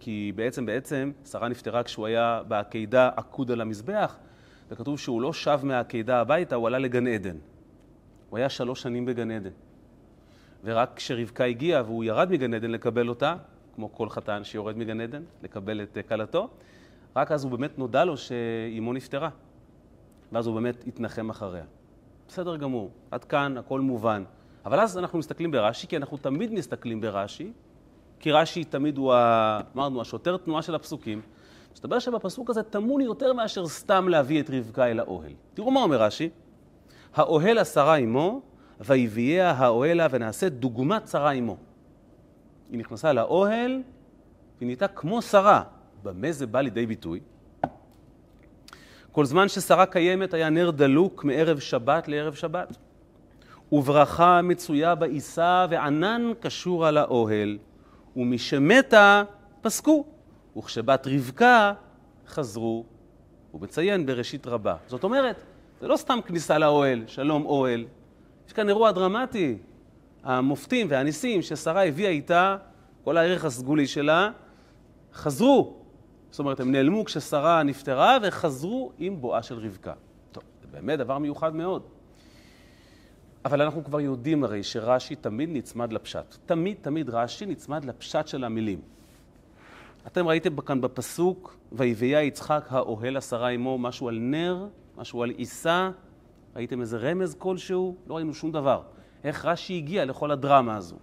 כי 0.00 0.33
בעצם, 0.35 0.66
בעצם, 0.66 1.12
שרה 1.30 1.49
נפטרה 1.49 1.83
כשהוא 1.83 2.07
היה 2.07 2.42
בעקידה 2.49 3.11
עקוד 3.16 3.50
על 3.50 3.61
המזבח, 3.61 4.16
וכתוב 4.71 4.99
שהוא 4.99 5.23
לא 5.23 5.33
שב 5.33 5.61
מהעקידה 5.62 6.21
הביתה, 6.21 6.54
הוא 6.54 6.66
עלה 6.66 6.78
לגן 6.78 7.07
עדן. 7.07 7.37
הוא 8.30 8.38
היה 8.38 8.49
שלוש 8.49 8.83
שנים 8.83 9.07
בגן 9.07 9.30
עדן. 9.30 9.52
ורק 10.64 10.90
כשרבקה 10.97 11.45
הגיעה 11.45 11.83
והוא 11.83 12.04
ירד 12.04 12.30
מגן 12.30 12.54
עדן 12.54 12.71
לקבל 12.71 13.09
אותה, 13.09 13.37
כמו 13.75 13.92
כל 13.92 14.09
חתן 14.09 14.45
שיורד 14.45 14.78
מגן 14.78 15.00
עדן, 15.00 15.23
לקבל 15.42 15.83
את 15.83 15.99
כלתו, 16.09 16.49
רק 17.16 17.33
אז 17.33 17.45
הוא 17.45 17.52
באמת 17.52 17.78
נודע 17.78 18.04
לו 18.04 18.16
שאימו 18.16 18.92
נפטרה. 18.92 19.28
ואז 20.33 20.47
הוא 20.47 20.54
באמת 20.54 20.85
התנחם 20.87 21.30
אחריה. 21.30 21.64
בסדר 22.31 22.57
גמור, 22.57 22.91
עד 23.11 23.25
כאן 23.25 23.57
הכל 23.59 23.81
מובן. 23.81 24.25
אבל 24.65 24.81
אז 24.81 24.99
אנחנו 24.99 25.19
מסתכלים 25.19 25.51
ברש"י, 25.51 25.87
כי 25.87 25.97
אנחנו 25.97 26.17
תמיד 26.17 26.53
מסתכלים 26.53 27.01
ברש"י, 27.01 27.53
כי 28.21 28.33
רש"י 28.33 28.65
תמיד 28.65 28.99
הוא, 28.99 29.15
ה... 29.15 29.61
אמרנו, 29.75 30.01
השוטר 30.01 30.37
תנועה 30.37 30.63
של 30.63 30.75
הפסוקים. 30.75 31.23
מסתבר 31.73 31.99
שבפסוק 31.99 32.51
הזה 32.51 32.63
טמון 32.63 33.01
יותר 33.01 33.33
מאשר 33.33 33.67
סתם 33.67 34.09
להביא 34.09 34.41
את 34.41 34.51
רבקה 34.51 34.87
אל 34.87 35.01
האוהל. 35.01 35.33
תראו 35.55 35.71
מה 35.71 35.83
אומר 35.83 36.03
רש"י: 36.03 36.31
האוהל 37.15 37.59
עשרה 37.59 37.95
עמו, 37.95 38.41
ויביאה 38.81 39.51
האוהלה 39.51 40.07
ונעשה 40.11 40.49
דוגמת 40.49 41.09
שרה 41.09 41.31
עמו. 41.31 41.57
היא 42.71 42.79
נכנסה 42.79 43.13
לאוהל, 43.13 43.71
והיא 44.59 44.67
נהייתה 44.67 44.89
כמו 44.89 45.23
שרה. 45.23 45.63
במה 46.03 46.33
זה 46.33 46.47
בא 46.47 46.61
לידי 46.61 46.87
ביטוי? 46.87 47.21
כל 49.12 49.25
זמן 49.25 49.49
ששרה 49.49 49.87
קיימת 49.87 50.35
היה 50.35 50.50
נר 50.50 50.71
דלוק 50.71 51.25
מערב 51.25 51.59
שבת 51.59 52.09
לערב 52.09 52.35
שבת. 52.35 52.76
וברכה 53.73 54.43
מצויה 54.43 54.95
בעיסה 54.95 55.67
וענן 55.71 56.33
קשור 56.40 56.87
על 56.87 56.97
האוהל, 56.97 57.59
ומשמתה 58.17 59.23
פסקו, 59.62 60.05
וכשבת 60.57 61.07
רבקה 61.07 61.73
חזרו. 62.29 62.85
הוא 63.50 63.61
מציין 63.61 64.07
בראשית 64.07 64.47
רבה. 64.47 64.76
זאת 64.87 65.05
אומרת, 65.05 65.37
זה 65.81 65.88
לא 65.88 65.97
סתם 65.97 66.19
כניסה 66.26 66.59
לאוהל, 66.59 67.05
שלום 67.07 67.47
אוהל. 67.47 67.85
יש 68.47 68.52
כאן 68.52 68.69
אירוע 68.69 68.93
דרמטי. 68.93 69.59
המופתים 70.25 70.87
והניסים 70.90 71.43
ששרה 71.43 71.85
הביאה 71.85 72.11
איתה, 72.11 72.57
כל 73.05 73.17
הערך 73.17 73.45
הסגולי 73.45 73.87
שלה, 73.87 74.31
חזרו. 75.14 75.80
זאת 76.31 76.39
אומרת, 76.39 76.61
הם 76.61 76.73
נעלמו 76.73 77.05
כששרה 77.05 77.63
נפטרה 77.63 78.19
וחזרו 78.23 78.93
עם 78.99 79.21
בואה 79.21 79.43
של 79.43 79.59
רבקה. 79.59 79.93
טוב, 80.33 80.43
זה 80.63 80.69
באמת 80.73 80.99
דבר 80.99 81.19
מיוחד 81.19 81.55
מאוד. 81.55 81.83
אבל 83.45 83.63
אנחנו 83.63 83.85
כבר 83.85 84.01
יודעים 84.01 84.45
הרי 84.45 84.63
שרש"י 84.63 85.15
תמיד 85.15 85.49
נצמד 85.53 85.93
לפשט. 85.93 86.37
תמיד 86.47 86.77
תמיד 86.81 87.11
רש"י 87.11 87.47
נצמד 87.47 87.85
לפשט 87.85 88.27
של 88.27 88.45
המילים. 88.45 88.81
אתם 90.07 90.27
ראיתם 90.29 90.61
כאן 90.61 90.81
בפסוק, 90.81 91.57
ויביאה 91.73 92.23
יצחק 92.23 92.67
האוהל 92.71 93.17
עשרה 93.17 93.49
עמו, 93.49 93.79
משהו 93.79 94.09
על 94.09 94.19
נר, 94.21 94.67
משהו 94.97 95.23
על 95.23 95.31
עיסה, 95.31 95.91
ראיתם 96.57 96.81
איזה 96.81 96.99
רמז 96.99 97.35
כלשהו? 97.39 97.97
לא 98.07 98.15
ראינו 98.15 98.35
שום 98.35 98.53
דבר. 98.53 98.83
איך 99.25 99.45
רש"י 99.45 99.77
הגיע 99.77 100.05
לכל 100.05 100.31
הדרמה 100.31 100.77
הזו. 100.77 100.97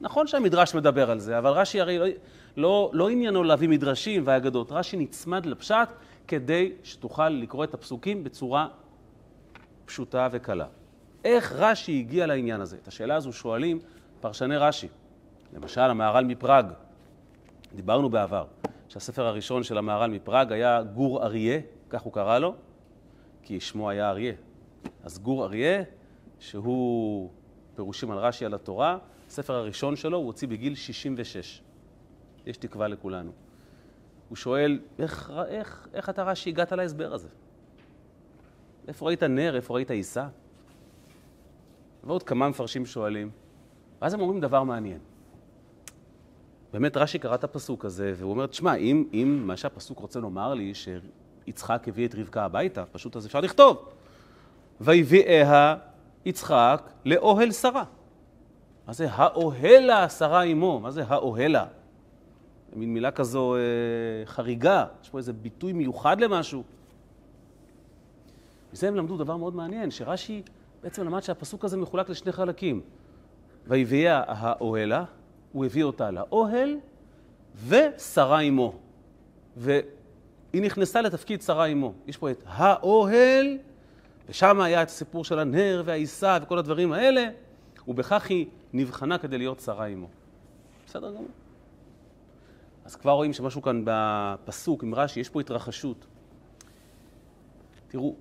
נכון 0.00 0.26
שהמדרש 0.26 0.74
מדבר 0.74 1.10
על 1.10 1.18
זה, 1.18 1.38
אבל 1.38 1.50
רש"י 1.50 1.80
הרי 1.80 2.12
לא, 2.58 2.90
לא, 2.92 3.08
עניינו 3.08 3.42
להביא 3.42 3.68
מדרשים 3.68 4.22
ואגדות. 4.24 4.72
רש"י 4.72 4.96
נצמד 4.96 5.46
לפשט 5.46 5.88
כדי 6.28 6.72
שתוכל 6.82 7.28
לקרוא 7.28 7.64
את 7.64 7.74
הפסוקים 7.74 8.24
בצורה 8.24 8.68
פשוטה 9.84 10.28
וקלה. 10.32 10.66
איך 11.24 11.52
רש"י 11.52 11.98
הגיע 11.98 12.26
לעניין 12.26 12.60
הזה? 12.60 12.76
את 12.82 12.88
השאלה 12.88 13.16
הזו 13.16 13.32
שואלים 13.32 13.78
פרשני 14.20 14.56
רש"י. 14.56 14.88
למשל, 15.56 15.80
המהר"ל 15.80 16.24
מפראג. 16.24 16.66
דיברנו 17.74 18.10
בעבר 18.10 18.44
שהספר 18.88 19.26
הראשון 19.26 19.62
של 19.62 19.78
המהר"ל 19.78 20.10
מפראג 20.10 20.52
היה 20.52 20.82
גור 20.82 21.24
אריה, 21.24 21.60
כך 21.90 22.02
הוא 22.02 22.12
קרא 22.12 22.38
לו, 22.38 22.54
כי 23.42 23.60
שמו 23.60 23.90
היה 23.90 24.10
אריה. 24.10 24.34
אז 25.04 25.18
גור 25.18 25.44
אריה, 25.44 25.82
שהוא 26.38 27.30
פירושים 27.74 28.10
על 28.10 28.18
רש"י 28.18 28.44
על 28.44 28.54
התורה, 28.54 28.98
הספר 29.28 29.54
הראשון 29.54 29.96
שלו 29.96 30.18
הוא 30.18 30.26
הוציא 30.26 30.48
בגיל 30.48 30.74
66. 30.74 31.62
יש 32.46 32.56
תקווה 32.56 32.88
לכולנו. 32.88 33.32
הוא 34.28 34.36
שואל, 34.36 34.80
איך, 34.98 35.32
איך, 35.48 35.88
איך 35.94 36.10
אתה 36.10 36.22
רש"י 36.22 36.50
הגעת 36.50 36.72
להסבר 36.72 37.14
הזה? 37.14 37.28
איפה 38.88 39.06
ראית 39.06 39.22
נר? 39.22 39.56
איפה 39.56 39.74
ראית 39.74 39.90
עיסה? 39.90 40.28
ועוד 42.04 42.22
כמה 42.22 42.48
מפרשים 42.48 42.86
שואלים. 42.86 43.30
ואז 44.02 44.14
הם 44.14 44.20
אומרים 44.20 44.40
דבר 44.40 44.62
מעניין. 44.62 44.98
באמת 46.72 46.96
רש"י 46.96 47.18
קרא 47.18 47.34
את 47.34 47.44
הפסוק 47.44 47.84
הזה, 47.84 48.12
והוא 48.16 48.30
אומר, 48.30 48.46
תשמע, 48.46 48.74
אם, 48.74 49.04
אם 49.12 49.42
מה 49.46 49.56
שהפסוק 49.56 49.98
רוצה 49.98 50.20
לומר 50.20 50.54
לי, 50.54 50.72
שיצחק 50.74 51.88
הביא 51.88 52.06
את 52.06 52.14
רבקה 52.14 52.44
הביתה, 52.44 52.84
פשוט 52.92 53.16
אז 53.16 53.26
אפשר 53.26 53.40
לכתוב. 53.40 53.88
ויביאיה 54.80 55.76
יצחק 56.24 56.90
לאוהל 57.04 57.52
שרה. 57.52 57.84
מה 58.86 58.92
זה 58.92 59.06
האוהלה 59.10 60.08
שרה 60.08 60.42
עמו? 60.42 60.80
מה 60.80 60.90
זה 60.90 61.04
האוהלה? 61.08 61.66
מין 62.76 62.94
מילה 62.94 63.10
כזו 63.10 63.54
אה, 63.54 63.60
חריגה, 64.24 64.86
יש 65.02 65.08
פה 65.08 65.18
איזה 65.18 65.32
ביטוי 65.32 65.72
מיוחד 65.72 66.20
למשהו. 66.20 66.62
מזה 68.72 68.88
הם 68.88 68.96
למדו 68.96 69.16
דבר 69.16 69.36
מאוד 69.36 69.54
מעניין, 69.54 69.90
שרש"י 69.90 70.42
בעצם 70.82 71.04
למד 71.04 71.20
שהפסוק 71.20 71.64
הזה 71.64 71.76
מחולק 71.76 72.08
לשני 72.08 72.32
חלקים. 72.32 72.80
ויביאה 73.66 74.22
האוהלה, 74.26 75.04
הוא 75.52 75.64
הביא 75.64 75.84
אותה 75.84 76.10
לאוהל, 76.10 76.76
ושרה 77.68 78.40
עמו. 78.40 78.74
והיא 79.56 79.82
נכנסה 80.54 81.02
לתפקיד 81.02 81.42
שרה 81.42 81.66
עמו. 81.66 81.92
יש 82.06 82.16
פה 82.16 82.30
את 82.30 82.42
האוהל, 82.46 83.58
ושם 84.28 84.60
היה 84.60 84.82
את 84.82 84.88
הסיפור 84.88 85.24
של 85.24 85.38
הנר 85.38 85.82
והעיסה 85.84 86.38
וכל 86.42 86.58
הדברים 86.58 86.92
האלה, 86.92 87.28
ובכך 87.88 88.26
היא 88.28 88.46
נבחנה 88.72 89.18
כדי 89.18 89.38
להיות 89.38 89.60
שרה 89.60 89.86
עמו. 89.86 90.06
בסדר 90.86 91.10
גמור. 91.10 91.28
אז 92.88 92.96
כבר 92.96 93.12
רואים 93.12 93.32
שמשהו 93.32 93.62
כאן 93.62 93.82
בפסוק 93.84 94.82
עם 94.82 94.94
רש"י, 94.94 95.20
יש 95.20 95.28
פה 95.28 95.40
התרחשות. 95.40 96.06
תראו, 97.88 98.14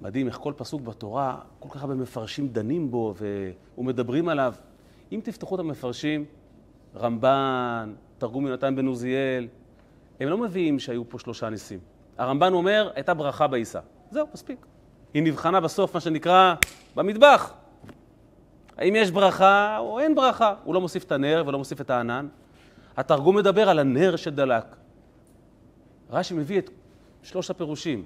מדהים 0.00 0.26
איך 0.26 0.36
כל 0.36 0.52
פסוק 0.56 0.82
בתורה, 0.82 1.38
כל 1.58 1.68
כך 1.68 1.82
הרבה 1.82 1.94
מפרשים 1.94 2.48
דנים 2.48 2.90
בו 2.90 3.14
ומדברים 3.78 4.28
עליו. 4.28 4.54
אם 5.12 5.20
תפתחו 5.24 5.54
את 5.54 5.60
המפרשים, 5.60 6.24
רמב"ן, 6.96 7.94
תרגום 8.18 8.46
יונתן 8.46 8.76
בן 8.76 8.86
עוזיאל, 8.86 9.48
הם 10.20 10.28
לא 10.28 10.38
מביאים 10.38 10.78
שהיו 10.78 11.08
פה 11.08 11.18
שלושה 11.18 11.50
ניסים. 11.50 11.78
הרמב"ן 12.18 12.52
אומר, 12.52 12.90
הייתה 12.94 13.14
ברכה 13.14 13.46
בעיסה. 13.46 13.80
זהו, 14.10 14.26
מספיק. 14.34 14.66
היא 15.14 15.22
נבחנה 15.22 15.60
בסוף, 15.60 15.94
מה 15.94 16.00
שנקרא, 16.00 16.54
במטבח. 16.94 17.54
האם 18.76 18.96
יש 18.96 19.10
ברכה 19.10 19.78
או 19.78 20.00
אין 20.00 20.14
ברכה? 20.14 20.54
הוא 20.64 20.74
לא 20.74 20.80
מוסיף 20.80 21.04
את 21.04 21.12
הנר 21.12 21.44
ולא 21.46 21.58
מוסיף 21.58 21.80
את 21.80 21.90
הענן. 21.90 22.28
התרגום 22.96 23.36
מדבר 23.36 23.68
על 23.68 23.78
הנר 23.78 24.16
שדלק. 24.16 24.76
רש"י 26.10 26.34
מביא 26.34 26.58
את 26.58 26.70
שלוש 27.22 27.50
הפירושים, 27.50 28.04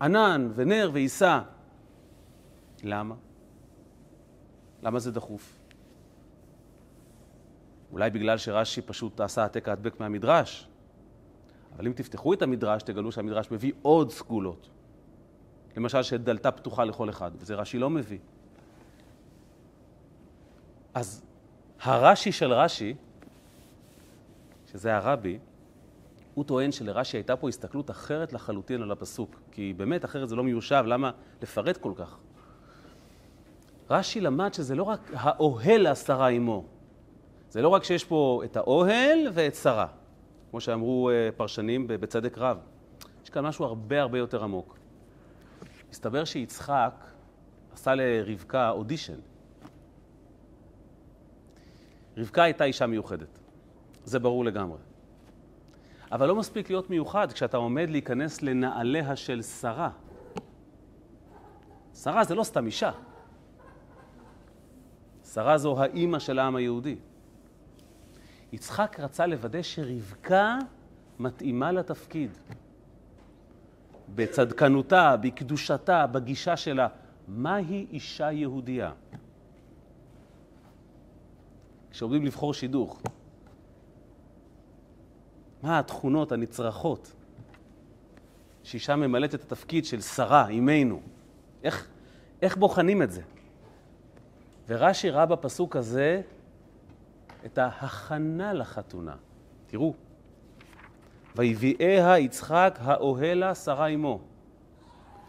ענן 0.00 0.52
ונר 0.54 0.90
ועיסה. 0.92 1.40
למה? 2.82 3.14
למה 4.82 4.98
זה 4.98 5.12
דחוף? 5.12 5.58
אולי 7.92 8.10
בגלל 8.10 8.38
שרש"י 8.38 8.82
פשוט 8.82 9.20
עשה 9.20 9.42
העתק 9.42 9.68
הדבק 9.68 10.00
מהמדרש, 10.00 10.68
אבל 11.76 11.86
אם 11.86 11.92
תפתחו 11.92 12.32
את 12.32 12.42
המדרש, 12.42 12.82
תגלו 12.82 13.12
שהמדרש 13.12 13.50
מביא 13.50 13.72
עוד 13.82 14.10
סגולות. 14.10 14.68
למשל, 15.76 16.02
שדלתה 16.02 16.50
פתוחה 16.50 16.84
לכל 16.84 17.10
אחד, 17.10 17.30
וזה 17.38 17.54
רש"י 17.54 17.78
לא 17.78 17.90
מביא. 17.90 18.18
אז 20.94 21.22
הרש"י 21.80 22.32
של 22.32 22.52
רש"י, 22.52 22.94
שזה 24.74 24.96
הרבי, 24.96 25.38
הוא 26.34 26.44
טוען 26.44 26.72
שלרש"י 26.72 27.16
הייתה 27.16 27.36
פה 27.36 27.48
הסתכלות 27.48 27.90
אחרת 27.90 28.32
לחלוטין 28.32 28.82
על 28.82 28.92
הפסוק, 28.92 29.40
כי 29.50 29.72
באמת 29.76 30.04
אחרת 30.04 30.28
זה 30.28 30.36
לא 30.36 30.44
מיושב, 30.44 30.84
למה 30.86 31.10
לפרט 31.42 31.76
כל 31.76 31.92
כך? 31.96 32.18
רש"י 33.90 34.20
למד 34.20 34.54
שזה 34.54 34.74
לא 34.74 34.82
רק 34.82 35.10
האוהל 35.14 35.86
השרה 35.86 36.28
עמו, 36.28 36.64
זה 37.50 37.62
לא 37.62 37.68
רק 37.68 37.84
שיש 37.84 38.04
פה 38.04 38.42
את 38.44 38.56
האוהל 38.56 39.18
ואת 39.32 39.54
שרה, 39.54 39.86
כמו 40.50 40.60
שאמרו 40.60 41.10
אה, 41.10 41.28
פרשנים 41.36 41.86
בצדק 41.86 42.38
רב. 42.38 42.58
יש 43.24 43.30
כאן 43.30 43.44
משהו 43.46 43.64
הרבה 43.64 44.00
הרבה 44.00 44.18
יותר 44.18 44.44
עמוק. 44.44 44.78
מסתבר 45.90 46.24
שיצחק 46.24 46.94
עשה 47.72 47.94
לרבקה 47.94 48.70
אודישן. 48.70 49.18
רבקה 52.16 52.42
הייתה 52.42 52.64
אישה 52.64 52.86
מיוחדת, 52.86 53.38
זה 54.04 54.18
ברור 54.18 54.44
לגמרי. 54.44 54.78
אבל 56.12 56.28
לא 56.28 56.34
מספיק 56.34 56.70
להיות 56.70 56.90
מיוחד 56.90 57.32
כשאתה 57.32 57.56
עומד 57.56 57.90
להיכנס 57.90 58.42
לנעליה 58.42 59.16
של 59.16 59.42
שרה. 59.42 59.90
שרה 61.94 62.24
זה 62.24 62.34
לא 62.34 62.44
סתם 62.44 62.66
אישה. 62.66 62.90
שרה 65.32 65.58
זו 65.58 65.82
האימא 65.82 66.18
של 66.18 66.38
העם 66.38 66.56
היהודי. 66.56 66.96
יצחק 68.52 69.00
רצה 69.00 69.26
לוודא 69.26 69.62
שרבקה 69.62 70.58
מתאימה 71.18 71.72
לתפקיד. 71.72 72.30
בצדקנותה, 74.14 75.16
בקדושתה, 75.16 76.06
בגישה 76.06 76.56
שלה. 76.56 76.88
מהי 77.28 77.86
אישה 77.90 78.32
יהודייה? 78.32 78.92
כשעומדים 81.90 82.24
לבחור 82.24 82.54
שידוך, 82.54 83.02
מה 85.64 85.78
התכונות 85.78 86.32
הנצרכות 86.32 87.12
שאישה 88.62 88.96
ממלאת 88.96 89.34
את 89.34 89.42
התפקיד 89.42 89.84
של 89.84 90.00
שרה, 90.00 90.48
אימנו? 90.48 91.00
איך, 91.62 91.88
איך 92.42 92.56
בוחנים 92.56 93.02
את 93.02 93.10
זה? 93.10 93.22
ורש"י 94.68 95.10
ראה 95.10 95.26
בפסוק 95.26 95.76
הזה 95.76 96.22
את 97.46 97.58
ההכנה 97.58 98.52
לחתונה. 98.52 99.14
תראו, 99.66 99.94
ויביאיה 101.36 102.18
יצחק 102.18 102.78
האוהלה 102.82 103.54
שרה 103.54 103.86
עמו. 103.86 104.20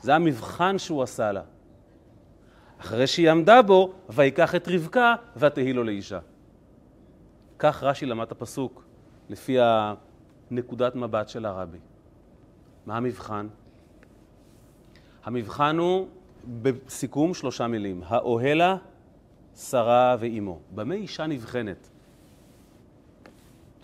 זה 0.01 0.15
המבחן 0.15 0.77
שהוא 0.77 1.03
עשה 1.03 1.31
לה. 1.31 1.41
אחרי 2.77 3.07
שהיא 3.07 3.29
עמדה 3.31 3.61
בו, 3.61 3.93
ויקח 4.09 4.55
את 4.55 4.67
רבקה 4.67 5.15
ותהי 5.37 5.73
לו 5.73 5.83
לאישה. 5.83 6.19
כך 7.59 7.83
רש"י 7.83 8.05
למד 8.05 8.25
את 8.25 8.31
הפסוק, 8.31 8.83
לפי 9.29 9.57
הנקודת 10.51 10.95
מבט 10.95 11.29
של 11.29 11.45
הרבי. 11.45 11.77
מה 12.85 12.97
המבחן? 12.97 13.47
המבחן 15.23 15.77
הוא 15.77 16.07
בסיכום 16.61 17.33
שלושה 17.33 17.67
מילים, 17.67 18.01
האוהלה, 18.05 18.77
שרה 19.55 20.15
ואימו. 20.19 20.59
במה 20.75 20.95
אישה 20.95 21.27
נבחנת? 21.27 21.89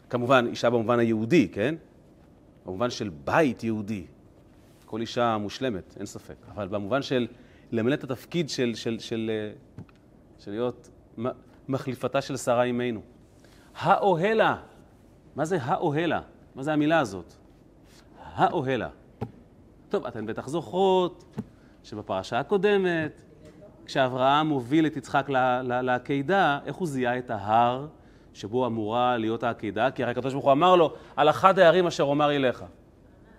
כמובן, 0.10 0.46
אישה 0.48 0.70
במובן 0.70 1.00
היהודי, 1.00 1.48
כן? 1.52 1.76
במובן 2.66 2.90
של 2.90 3.10
בית 3.10 3.64
יהודי. 3.64 4.06
כל 4.86 5.02
אישה 5.02 5.38
מושלמת, 5.38 5.98
אין 5.98 6.06
ספק. 6.06 6.36
אבל 6.52 6.68
במובן 6.68 7.02
של 7.02 7.28
למלא 7.72 7.94
את 7.94 8.04
התפקיד 8.04 8.50
של, 8.50 8.76
של, 8.76 9.00
של, 9.00 9.32
של 10.40 10.52
להיות 10.52 10.90
מחליפתה 11.68 12.22
של 12.22 12.38
שרה 12.38 12.64
אימנו. 12.64 13.02
האוהלה. 13.76 14.58
מה 15.36 15.46
זה 15.46 15.58
האוהלה? 15.62 16.22
מה 16.56 16.64
זה 16.64 16.74
המילה 16.74 17.00
הזאת? 17.00 17.34
האוהלה. 18.34 18.90
טוב, 19.90 20.06
אתן 20.06 20.26
בטח 20.26 20.48
זוכרות 20.48 21.38
שבפרשה 21.84 22.40
הקודמת, 22.40 23.22
כשאברהם 23.86 24.48
מוביל 24.48 24.86
את 24.86 24.98
יצחק 24.98 25.30
לעקידה, 25.64 26.60
איך 26.66 26.76
הוא 26.76 26.88
זיהה 26.88 27.18
את 27.18 27.30
ההר 27.30 27.88
שבו 28.34 28.66
אמורה 28.66 29.18
להיות 29.18 29.44
העקידה? 29.44 29.92
כי 29.92 30.04
הרי 30.04 30.14
הוא 30.34 30.52
אמר 30.52 30.76
לו, 30.76 30.94
על 31.16 31.30
אחד 31.30 31.60
הערים 31.60 31.88
אשר 31.88 32.04
אומר 32.04 32.32
אליך. 32.32 32.64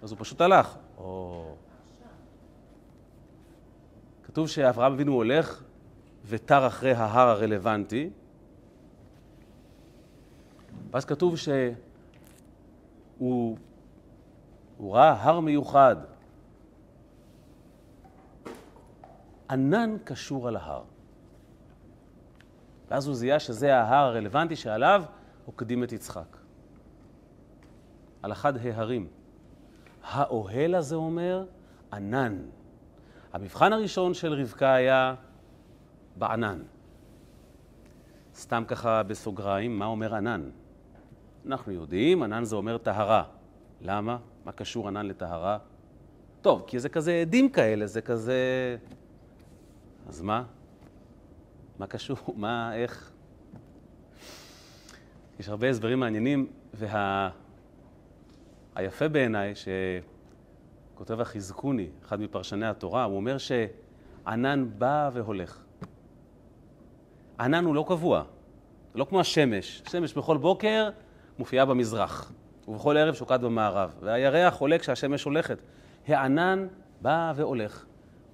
אז 0.03 0.11
הוא 0.11 0.19
פשוט 0.19 0.41
הלך. 0.41 0.77
או... 0.99 1.55
כתוב 4.25 4.49
שאברהם 4.49 4.93
אבינו 4.93 5.13
הולך 5.13 5.63
ותר 6.25 6.67
אחרי 6.67 6.93
ההר 6.93 7.29
הרלוונטי, 7.29 8.11
ואז 10.91 11.05
כתוב 11.05 11.37
שהוא 13.23 13.57
ראה 14.81 15.23
הר 15.23 15.41
מיוחד, 15.41 15.97
ענן 19.51 19.97
קשור 20.05 20.49
על 20.49 20.57
ההר. 20.57 20.83
ואז 22.91 23.07
הוא 23.07 23.15
זיהה 23.15 23.39
שזה 23.39 23.77
ההר 23.77 24.05
הרלוונטי 24.05 24.57
שעליו 24.57 25.05
עוקדים 25.47 25.85
את 25.85 25.93
יצחק. 25.93 26.37
על 28.23 28.33
אחד 28.33 28.57
ההרים. 28.57 29.09
האוהל 30.05 30.75
הזה 30.75 30.97
אומר 30.97 31.45
ענן. 31.93 32.39
המבחן 33.33 33.73
הראשון 33.73 34.15
של 34.15 34.33
רבקה 34.33 34.75
היה 34.75 35.15
בענן. 36.17 36.63
סתם 38.35 38.65
ככה 38.69 39.03
בסוגריים, 39.03 39.79
מה 39.79 39.87
אומר 39.87 40.15
ענן? 40.15 40.51
אנחנו 41.47 41.73
יודעים, 41.73 42.23
ענן 42.23 42.45
זה 42.45 42.57
אומר 42.57 42.79
טהרה. 42.79 43.25
למה? 43.81 44.19
מה 44.45 44.53
קשור 44.53 44.89
ענן 44.89 45.07
לטהרה? 45.07 45.59
טוב, 46.43 46.65
כי 46.67 46.79
זה 46.79 46.89
כזה 46.89 47.21
עדים 47.21 47.49
כאלה, 47.49 47.87
זה 47.87 48.01
כזה... 48.01 48.77
אז 50.09 50.23
מה? 50.23 50.45
מה 51.79 51.87
קשור? 51.87 52.17
מה, 52.37 52.75
איך? 52.75 53.11
יש 55.41 55.49
הרבה 55.49 55.71
הסברים 55.71 56.01
מעניינים, 56.01 56.47
והיפה 56.75 57.31
וה... 59.05 59.09
בעיניי, 59.09 59.53
שכותב 60.95 61.21
החזקוני, 61.21 61.89
אחד 62.03 62.21
מפרשני 62.21 62.67
התורה, 62.67 63.05
הוא 63.05 63.17
אומר 63.17 63.37
שענן 63.39 64.67
בא 64.79 65.11
והולך. 65.13 65.65
ענן 67.41 67.65
הוא 67.65 67.75
לא 67.75 67.85
קבוע, 67.89 68.25
לא 68.95 69.05
כמו 69.05 69.21
השמש. 69.21 69.83
השמש 69.87 70.15
בכל 70.15 70.37
בוקר 70.37 70.91
מופיעה 71.43 71.65
במזרח, 71.65 72.33
ובכל 72.69 72.97
ערב 72.97 73.15
שוקעת 73.15 73.41
במערב, 73.41 73.95
והירח 74.01 74.59
עולה 74.59 74.79
כשהשמש 74.79 75.25
הולכת. 75.25 75.59
הענן 76.07 76.67
בא 77.01 77.33
והולך, 77.37 77.85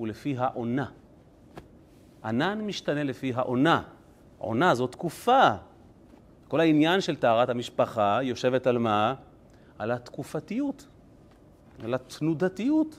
ולפי 0.01 0.37
העונה. 0.38 0.87
ענן 2.25 2.61
משתנה 2.61 3.03
לפי 3.03 3.33
העונה. 3.35 3.83
עונה 4.38 4.75
זו 4.75 4.87
תקופה. 4.87 5.51
כל 6.49 6.61
העניין 6.61 7.01
של 7.01 7.16
טהרת 7.16 7.49
המשפחה 7.49 8.18
יושבת 8.23 8.66
על 8.66 8.79
מה? 8.79 9.14
על 9.79 9.90
התקופתיות, 9.90 10.87
על 11.85 11.94
התנודתיות. 11.94 12.99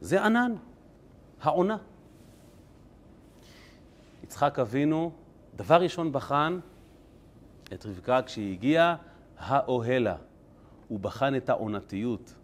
זה 0.00 0.24
ענן, 0.24 0.52
העונה. 1.42 1.76
יצחק 4.24 4.58
אבינו, 4.58 5.10
דבר 5.56 5.80
ראשון 5.80 6.12
בחן 6.12 6.58
את 7.72 7.86
רבקה 7.86 8.22
כשהיא 8.22 8.52
הגיעה, 8.52 8.96
האוהלה. 9.38 10.16
הוא 10.88 11.00
בחן 11.00 11.36
את 11.36 11.48
העונתיות, 11.48 12.34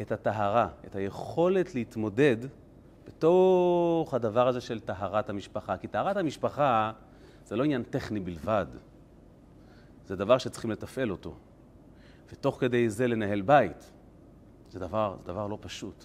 את 0.00 0.12
הטהרה, 0.12 0.68
את 0.86 0.96
היכולת 0.96 1.74
להתמודד 1.74 2.36
בתוך 3.06 4.14
הדבר 4.14 4.48
הזה 4.48 4.60
של 4.60 4.80
טהרת 4.80 5.30
המשפחה. 5.30 5.76
כי 5.76 5.88
טהרת 5.88 6.16
המשפחה 6.16 6.92
זה 7.44 7.56
לא 7.56 7.64
עניין 7.64 7.82
טכני 7.82 8.20
בלבד, 8.20 8.66
זה 10.06 10.16
דבר 10.16 10.38
שצריכים 10.38 10.70
לתפעל 10.70 11.10
אותו. 11.10 11.34
ותוך 12.32 12.60
כדי 12.60 12.90
זה 12.90 13.06
לנהל 13.06 13.40
בית, 13.40 13.92
זה 14.70 14.78
דבר, 14.78 15.16
זה 15.20 15.32
דבר 15.32 15.46
לא 15.46 15.58
פשוט. 15.60 16.04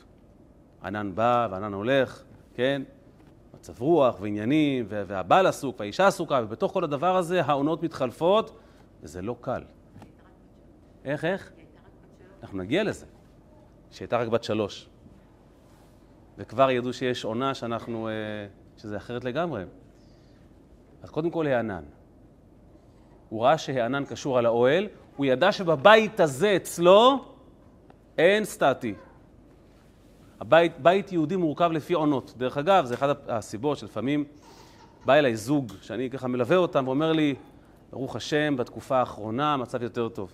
ענן 0.84 1.15
בא 1.15 1.47
וענן 1.51 1.73
הולך, 1.73 2.23
כן? 2.53 2.82
מצב 3.59 3.81
רוח 3.81 4.21
ועניינים, 4.21 4.85
והבעל 4.87 5.47
עסוק 5.47 5.79
והאישה 5.79 6.07
עסוקה, 6.07 6.41
ובתוך 6.43 6.73
כל 6.73 6.83
הדבר 6.83 7.15
הזה 7.15 7.41
העונות 7.45 7.83
מתחלפות, 7.83 8.59
וזה 9.03 9.21
לא 9.21 9.35
קל. 9.41 9.61
איך, 11.05 11.25
איך? 11.25 11.51
אנחנו 12.41 12.57
נגיע 12.57 12.83
לזה. 12.83 13.05
שהייתה 13.91 14.17
רק 14.17 14.27
בת 14.27 14.43
שלוש. 14.43 14.89
וכבר 16.37 16.71
ידעו 16.71 16.93
שיש 16.93 17.25
עונה 17.25 17.53
שאנחנו, 17.53 18.07
אה, 18.07 18.13
שזה 18.77 18.97
אחרת 18.97 19.23
לגמרי. 19.23 19.63
אז 21.03 21.09
קודם 21.09 21.29
כל 21.29 21.47
הענן. 21.47 21.83
הוא 23.29 23.43
ראה 23.43 23.57
שהענן 23.57 24.05
קשור 24.05 24.37
על 24.37 24.45
האוהל, 24.45 24.87
הוא 25.17 25.25
ידע 25.25 25.51
שבבית 25.51 26.19
הזה 26.19 26.55
אצלו 26.55 27.25
אין 28.17 28.45
סטטי. 28.45 28.93
הבית, 30.39 30.80
בית 30.80 31.12
יהודי 31.12 31.36
מורכב 31.36 31.71
לפי 31.71 31.93
עונות. 31.93 32.34
דרך 32.38 32.58
אגב, 32.58 32.86
זה 32.86 32.93
אחת 32.93 33.30
הסיבות 33.30 33.78
שלפעמים 33.78 34.23
בא 35.06 35.13
אליי 35.13 35.36
זוג, 35.36 35.73
שאני 35.82 36.10
ככה 36.10 36.28
מלווה 36.28 36.58
אותם, 36.58 36.88
ואומר 36.88 37.12
לי, 37.12 37.36
ברוך 37.91 38.15
השם, 38.15 38.56
בתקופה 38.58 38.97
האחרונה 38.97 39.54
המצב 39.54 39.84
יותר 39.84 40.10
טוב. 40.10 40.34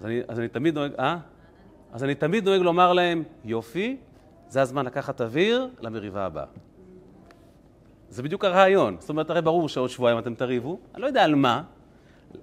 אז 0.00 0.06
אני, 0.06 0.20
אז 0.28 0.38
אני 0.38 0.48
תמיד 0.48 0.74
נוהג, 0.74 0.92
אה? 0.98 1.16
אז 1.92 2.04
אני 2.04 2.14
תמיד 2.14 2.44
נוהג 2.44 2.62
לומר 2.62 2.92
להם, 2.92 3.22
יופי, 3.44 3.96
זה 4.48 4.62
הזמן 4.62 4.86
לקחת 4.86 5.20
אוויר 5.20 5.68
למריבה 5.80 6.26
הבאה. 6.26 6.44
זה 8.08 8.22
בדיוק 8.22 8.44
הרעיון. 8.44 8.96
זאת 8.98 9.08
אומרת, 9.08 9.30
הרי 9.30 9.42
ברור 9.42 9.68
שעוד 9.68 9.90
שבועיים 9.90 10.18
אתם 10.18 10.34
תריבו, 10.34 10.78
אני 10.94 11.02
לא 11.02 11.06
יודע 11.06 11.24
על 11.24 11.34
מה, 11.34 11.62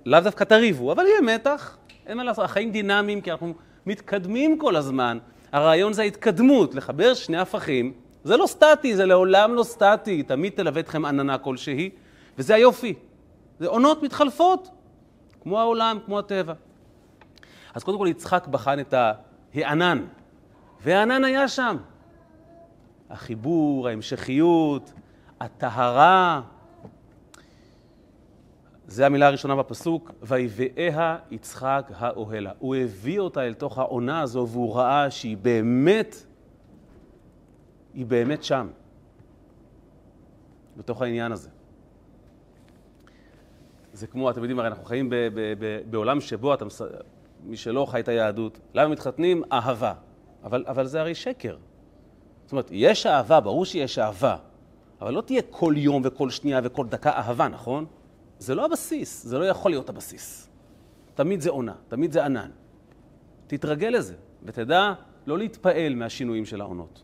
לאו 0.05 0.19
דווקא 0.19 0.43
תריבו, 0.43 0.91
אבל 0.91 1.03
יהיה 1.05 1.35
מתח, 1.35 1.77
אין 2.05 2.17
מה 2.17 2.23
לעשות, 2.23 2.45
החיים 2.45 2.71
דינמיים, 2.71 3.21
כי 3.21 3.31
אנחנו 3.31 3.53
מתקדמים 3.85 4.59
כל 4.59 4.75
הזמן. 4.75 5.17
הרעיון 5.51 5.93
זה 5.93 6.01
ההתקדמות, 6.01 6.75
לחבר 6.75 7.13
שני 7.13 7.37
הפכים. 7.37 7.93
זה 8.23 8.37
לא 8.37 8.47
סטטי, 8.47 8.95
זה 8.95 9.05
לעולם 9.05 9.55
לא 9.55 9.63
סטטי, 9.63 10.23
תמיד 10.23 10.53
תלווה 10.55 10.79
אתכם 10.79 11.05
עננה 11.05 11.37
כלשהי, 11.37 11.89
וזה 12.37 12.55
היופי. 12.55 12.93
זה 13.59 13.67
עונות 13.67 14.03
מתחלפות, 14.03 14.69
כמו 15.41 15.59
העולם, 15.59 15.97
כמו 16.05 16.19
הטבע. 16.19 16.53
אז 17.73 17.83
קודם 17.83 17.97
כל 17.97 18.07
יצחק 18.09 18.47
בחן 18.47 18.79
את 18.79 18.93
הענן, 19.53 20.05
והענן 20.81 21.23
היה 21.23 21.47
שם. 21.47 21.77
החיבור, 23.09 23.87
ההמשכיות, 23.87 24.93
הטהרה, 25.41 26.41
זה 28.87 29.05
המילה 29.05 29.27
הראשונה 29.27 29.55
בפסוק, 29.55 30.11
ויביאיה 30.21 31.17
יצחק 31.31 31.91
האוהלה. 31.95 32.51
הוא 32.59 32.75
הביא 32.75 33.19
אותה 33.19 33.47
אל 33.47 33.53
תוך 33.53 33.77
העונה 33.77 34.21
הזו 34.21 34.47
והוא 34.51 34.75
ראה 34.75 35.11
שהיא 35.11 35.37
באמת, 35.37 36.15
היא 37.93 38.05
באמת 38.05 38.43
שם, 38.43 38.67
בתוך 40.77 41.01
העניין 41.01 41.31
הזה. 41.31 41.49
זה 43.93 44.07
כמו, 44.07 44.29
אתם 44.29 44.39
יודעים, 44.39 44.59
הרי 44.59 44.67
אנחנו 44.67 44.85
חיים 44.85 45.09
ב- 45.09 45.15
ב- 45.15 45.53
ב- 45.59 45.81
בעולם 45.89 46.21
שבו 46.21 46.53
אתה, 46.53 46.65
מס... 46.65 46.81
מי 47.43 47.57
שלא 47.57 47.85
חי 47.85 47.99
את 47.99 48.07
היהדות, 48.07 48.59
למה 48.73 48.87
מתחתנים? 48.87 49.43
אהבה. 49.51 49.93
אבל, 50.43 50.65
אבל 50.67 50.85
זה 50.85 51.01
הרי 51.01 51.15
שקר. 51.15 51.57
זאת 52.43 52.51
אומרת, 52.51 52.69
יש 52.71 53.05
אהבה, 53.05 53.39
ברור 53.39 53.65
שיש 53.65 53.99
אהבה, 53.99 54.37
אבל 55.01 55.13
לא 55.13 55.21
תהיה 55.21 55.41
כל 55.49 55.73
יום 55.77 56.01
וכל 56.05 56.29
שנייה 56.29 56.59
וכל 56.63 56.87
דקה 56.87 57.11
אהבה, 57.11 57.47
נכון? 57.47 57.85
זה 58.39 58.55
לא 58.55 58.65
הבסיס, 58.65 59.23
זה 59.23 59.39
לא 59.39 59.45
יכול 59.45 59.71
להיות 59.71 59.89
הבסיס. 59.89 60.49
תמיד 61.15 61.41
זה 61.41 61.49
עונה, 61.49 61.73
תמיד 61.87 62.11
זה 62.11 62.25
ענן. 62.25 62.49
תתרגל 63.47 63.87
לזה, 63.87 64.15
ותדע 64.43 64.93
לא 65.27 65.37
להתפעל 65.37 65.95
מהשינויים 65.95 66.45
של 66.45 66.61
העונות. 66.61 67.03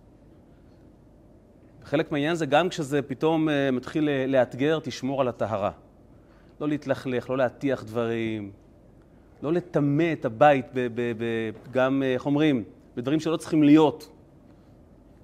חלק 1.83 2.11
מהעניין 2.11 2.35
זה 2.35 2.45
גם 2.45 2.69
כשזה 2.69 3.01
פתאום 3.01 3.49
uh, 3.49 3.51
מתחיל 3.71 4.09
לאתגר, 4.27 4.79
תשמור 4.83 5.21
על 5.21 5.27
הטהרה. 5.27 5.71
לא 6.61 6.67
להתלכלך, 6.67 7.29
לא 7.29 7.37
להטיח 7.37 7.83
דברים, 7.83 8.51
לא 9.43 9.53
לטמא 9.53 10.13
את 10.13 10.25
הבית 10.25 10.65
ב, 10.73 10.87
ב, 10.95 11.11
ב, 11.17 11.23
גם, 11.71 12.03
איך 12.03 12.25
אומרים, 12.25 12.63
בדברים 12.95 13.19
שלא 13.19 13.37
צריכים 13.37 13.63
להיות. 13.63 14.09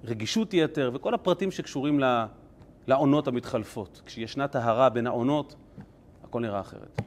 רגישות 0.03 0.53
יתר 0.53 0.91
וכל 0.93 1.13
הפרטים 1.13 1.51
שקשורים 1.51 1.99
לעונות 2.87 3.27
המתחלפות. 3.27 4.01
כשישנה 4.05 4.47
טהרה 4.47 4.89
בין 4.89 5.07
העונות, 5.07 5.55
הכל 6.29 6.39
נראה 6.39 6.59
אחרת. 6.59 7.01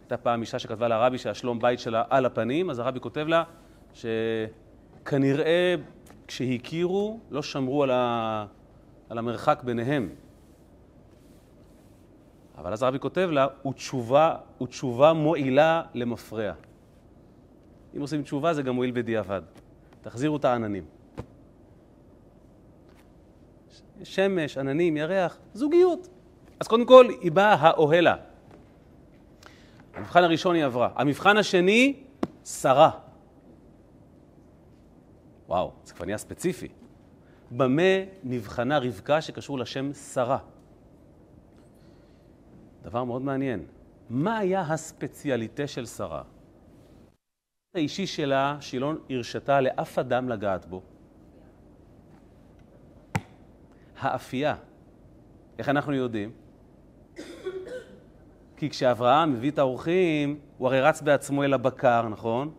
הייתה 0.00 0.16
פעם 0.16 0.40
אישה 0.40 0.58
שכתבה 0.58 0.88
לרבי 0.88 1.18
שהשלום 1.18 1.58
בית 1.58 1.78
שלה 1.78 2.04
על 2.10 2.26
הפנים, 2.26 2.70
אז 2.70 2.78
הרבי 2.78 3.00
כותב 3.00 3.26
לה 3.28 3.44
שכנראה 3.92 5.74
כשהכירו 6.26 7.20
לא 7.30 7.42
שמרו 7.42 7.82
על, 7.82 7.90
ה... 7.90 8.46
על 9.08 9.18
המרחק 9.18 9.62
ביניהם. 9.64 10.08
אבל 12.58 12.72
אז 12.72 12.82
הרבי 12.82 12.98
כותב 12.98 13.28
לה, 13.32 13.46
ותשובה, 13.68 14.36
ותשובה 14.62 15.12
מועילה 15.12 15.82
למפרע. 15.94 16.52
אם 17.96 18.00
עושים 18.00 18.22
תשובה 18.22 18.54
זה 18.54 18.62
גם 18.62 18.74
מועיל 18.74 18.90
בדיעבד. 18.90 19.42
תחזירו 20.00 20.36
את 20.36 20.44
העננים. 20.44 20.84
שמש, 24.04 24.58
עננים, 24.58 24.96
ירח, 24.96 25.38
זוגיות. 25.54 26.08
אז 26.60 26.68
קודם 26.68 26.86
כל, 26.86 27.06
היא 27.20 27.32
באה 27.32 27.54
האוהלה. 27.54 28.16
המבחן 29.94 30.24
הראשון 30.24 30.54
היא 30.56 30.64
עברה. 30.64 30.88
המבחן 30.94 31.36
השני, 31.36 32.02
שרה. 32.44 32.90
וואו, 35.48 35.72
זה 35.84 35.94
כבר 35.94 36.04
נהיה 36.04 36.18
ספציפי. 36.18 36.68
במה 37.50 37.82
נבחנה 38.24 38.78
רבקה 38.78 39.20
שקשור 39.20 39.58
לשם 39.58 39.92
שרה? 39.92 40.38
דבר 42.82 43.04
מאוד 43.04 43.22
מעניין. 43.22 43.66
מה 44.10 44.38
היה 44.38 44.60
הספציאליטה 44.60 45.66
של 45.66 45.86
שרה? 45.86 46.22
האישי 47.74 48.06
שלה, 48.06 48.56
שהיא 48.60 48.80
לא 48.80 48.92
הרשתה 49.10 49.60
לאף 49.60 49.98
אדם 49.98 50.28
לגעת 50.28 50.66
בו. 50.66 50.82
האפייה. 53.98 54.56
איך 55.58 55.68
אנחנו 55.68 55.94
יודעים? 55.94 56.45
כי 58.56 58.70
כשאברהם 58.70 59.34
הביא 59.34 59.50
את 59.50 59.58
האורחים, 59.58 60.38
הוא 60.58 60.68
הרי 60.68 60.80
רץ 60.80 61.02
בעצמו 61.02 61.44
אל 61.44 61.54
הבקר, 61.54 62.08
נכון? 62.08 62.50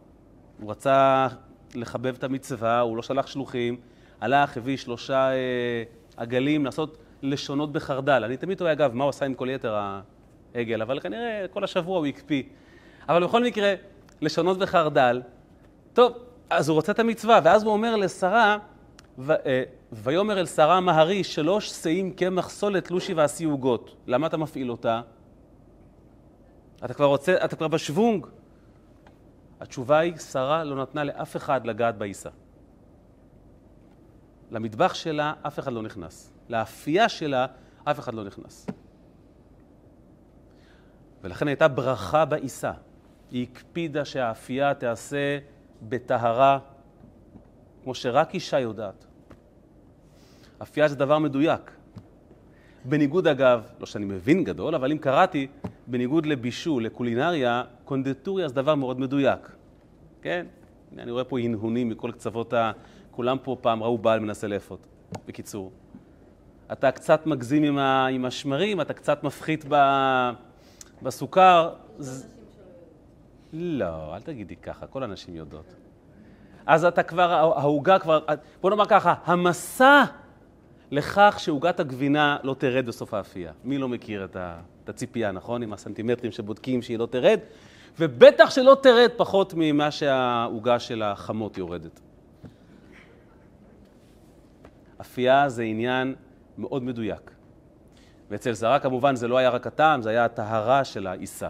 הוא 0.61 0.71
רצה 0.71 1.27
לחבב 1.75 2.15
את 2.17 2.23
המצווה, 2.23 2.79
הוא 2.79 2.97
לא 2.97 3.01
שלח 3.01 3.27
שלוחים, 3.27 3.77
הלך, 4.21 4.57
הביא 4.57 4.77
שלושה 4.77 5.31
אה, 5.31 5.83
עגלים 6.17 6.65
לעשות 6.65 6.97
לשונות 7.21 7.71
בחרדל. 7.71 8.23
אני 8.23 8.37
תמיד 8.37 8.57
תוהה, 8.57 8.71
אגב, 8.71 8.93
מה 8.93 9.03
הוא 9.03 9.09
עשה 9.09 9.25
עם 9.25 9.33
כל 9.33 9.49
יתר 9.49 9.75
העגל, 10.55 10.81
אבל 10.81 10.99
כנראה 10.99 11.45
כל 11.51 11.63
השבוע 11.63 11.97
הוא 11.97 12.05
הקפיא. 12.05 12.43
אבל 13.09 13.23
בכל 13.23 13.43
מקרה, 13.43 13.73
לשונות 14.21 14.57
בחרדל, 14.57 15.21
טוב, 15.93 16.13
אז 16.49 16.69
הוא 16.69 16.75
רוצה 16.75 16.91
את 16.91 16.99
המצווה, 16.99 17.39
ואז 17.43 17.63
הוא 17.63 17.73
אומר 17.73 17.95
לשרה, 17.95 18.57
ו, 19.19 19.31
אה, 19.31 19.63
ויאמר 19.91 20.39
אל 20.39 20.45
שרה 20.45 20.79
מהרי, 20.79 21.23
שלוש 21.23 21.69
שאים 21.69 22.11
קמח 22.11 22.49
סולת 22.49 22.91
לושי 22.91 23.13
ועשי 23.13 23.43
עוגות. 23.43 23.95
למה 24.07 24.27
אתה 24.27 24.37
מפעיל 24.37 24.71
אותה? 24.71 25.01
אתה 26.85 26.93
כבר 26.93 27.05
רוצה, 27.05 27.35
אתה 27.45 27.55
כבר 27.55 27.67
בשוונג. 27.67 28.27
התשובה 29.59 29.99
היא, 29.99 30.17
שרה 30.17 30.63
לא 30.63 30.81
נתנה 30.81 31.03
לאף 31.03 31.35
אחד 31.35 31.65
לגעת 31.65 31.97
בעיסה. 31.97 32.29
למטבח 34.51 34.93
שלה 34.93 35.33
אף 35.41 35.59
אחד 35.59 35.73
לא 35.73 35.81
נכנס. 35.81 36.33
לאפייה 36.49 37.09
שלה 37.09 37.45
אף 37.83 37.99
אחד 37.99 38.13
לא 38.13 38.23
נכנס. 38.23 38.67
ולכן 41.23 41.47
הייתה 41.47 41.67
ברכה 41.67 42.25
בעיסה. 42.25 42.71
היא 43.31 43.47
הקפידה 43.51 44.05
שהאפייה 44.05 44.73
תיעשה 44.73 45.39
בטהרה, 45.81 46.59
כמו 47.83 47.95
שרק 47.95 48.33
אישה 48.33 48.59
יודעת. 48.59 49.05
אפייה 50.61 50.87
זה 50.87 50.95
דבר 50.95 51.19
מדויק. 51.19 51.71
בניגוד 52.85 53.27
אגב, 53.27 53.67
לא 53.79 53.85
שאני 53.85 54.05
מבין 54.05 54.43
גדול, 54.43 54.75
אבל 54.75 54.91
אם 54.91 54.97
קראתי, 54.97 55.47
בניגוד 55.87 56.25
לבישול, 56.25 56.85
לקולינריה, 56.85 57.63
קונדטוריה 57.85 58.47
זה 58.47 58.53
דבר 58.55 58.75
מאוד 58.75 58.99
מדויק. 58.99 59.51
כן? 60.21 60.45
אני 60.97 61.11
רואה 61.11 61.23
פה 61.23 61.39
הנהונים 61.39 61.89
מכל 61.89 62.11
קצוות 62.11 62.53
ה... 62.53 62.71
כולם 63.11 63.37
פה 63.43 63.57
פעם 63.61 63.83
ראו 63.83 63.97
בעל 63.97 64.19
מנסה 64.19 64.47
לאפות. 64.47 64.87
בקיצור. 65.27 65.71
אתה 66.71 66.91
קצת 66.91 67.25
מגזים 67.25 67.63
עם, 67.63 67.77
ה... 67.77 68.07
עם 68.07 68.25
השמרים, 68.25 68.81
אתה 68.81 68.93
קצת 68.93 69.23
מפחית 69.23 69.65
ב... 69.69 69.75
בסוכר. 71.01 71.73
ז... 71.99 72.27
לא, 73.53 74.15
אל 74.15 74.21
תגידי 74.21 74.55
ככה, 74.55 74.87
כל 74.87 75.03
הנשים 75.03 75.35
יודעות. 75.35 75.75
אז 76.65 76.85
אתה 76.85 77.03
כבר, 77.03 77.31
העוגה 77.57 77.99
כבר, 77.99 78.19
בוא 78.61 78.69
נאמר 78.69 78.85
ככה, 78.85 79.13
המסע 79.25 80.03
לכך 80.91 81.35
שעוגת 81.37 81.79
הגבינה 81.79 82.37
לא 82.43 82.53
תרד 82.53 82.85
בסוף 82.85 83.13
האפייה. 83.13 83.51
מי 83.63 83.77
לא 83.77 83.89
מכיר 83.89 84.25
את, 84.25 84.37
הציפייה, 84.89 85.31
נכון? 85.31 85.63
עם 85.63 85.73
הסנטימטרים 85.73 86.31
שבודקים 86.31 86.81
שהיא 86.81 86.99
לא 86.99 87.05
תרד, 87.05 87.39
ובטח 87.99 88.49
שלא 88.49 88.77
תרד 88.83 89.09
פחות 89.17 89.53
ממה 89.57 89.91
שהעוגה 89.91 90.79
של 90.79 91.01
החמות 91.01 91.57
יורדת. 91.57 91.99
אפייה 95.01 95.49
זה 95.49 95.63
עניין 95.63 96.15
מאוד 96.57 96.83
מדויק. 96.83 97.31
ואצל 98.29 98.53
זרה 98.53 98.79
כמובן 98.79 99.15
זה 99.15 99.27
לא 99.27 99.37
היה 99.37 99.49
רק 99.49 99.67
הטעם, 99.67 100.01
זה 100.01 100.09
היה 100.09 100.25
הטהרה 100.25 100.83
של 100.83 101.07
העיסה, 101.07 101.49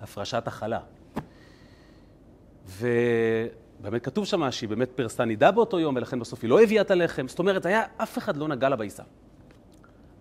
הפרשת 0.00 0.46
החלה. 0.46 0.80
ובאמת 3.80 4.04
כתוב 4.04 4.24
שם 4.24 4.50
שהיא 4.50 4.68
באמת 4.68 4.90
פרסה 4.94 5.24
נידה 5.24 5.50
באותו 5.50 5.80
יום, 5.80 5.96
ולכן 5.96 6.18
בסוף 6.18 6.42
היא 6.42 6.50
לא 6.50 6.62
הביאה 6.62 6.82
את 6.82 6.90
הלחם. 6.90 7.28
זאת 7.28 7.38
אומרת, 7.38 7.66
היה, 7.66 7.82
אף 7.96 8.18
אחד 8.18 8.36
לא 8.36 8.48
נגע 8.48 8.68
לה 8.68 8.76
בעיסה. 8.76 9.02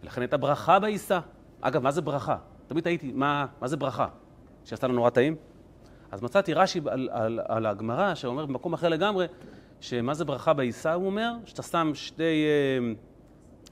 ולכן 0.03 0.21
הייתה 0.21 0.37
ברכה 0.37 0.79
בעיסה. 0.79 1.19
אגב, 1.61 1.83
מה 1.83 1.91
זה 1.91 2.01
ברכה? 2.01 2.37
תמיד 2.67 2.87
הייתי, 2.87 3.11
מה, 3.11 3.45
מה 3.61 3.67
זה 3.67 3.77
ברכה? 3.77 4.07
שעשתה 4.63 4.87
לנו 4.87 4.95
נורא 4.95 5.09
טעים? 5.09 5.35
אז 6.11 6.21
מצאתי 6.21 6.53
רש"י 6.53 6.81
על, 6.85 7.09
על, 7.11 7.39
על 7.47 7.65
הגמרא, 7.65 8.15
שאומר 8.15 8.45
במקום 8.45 8.73
אחר 8.73 8.89
לגמרי, 8.89 9.25
שמה 9.81 10.13
זה 10.13 10.25
ברכה 10.25 10.53
בעיסה, 10.53 10.93
הוא 10.93 11.05
אומר, 11.05 11.31
שאתה 11.45 11.63
שם 11.63 11.91
שני, 11.93 12.23
אה, 12.23 12.93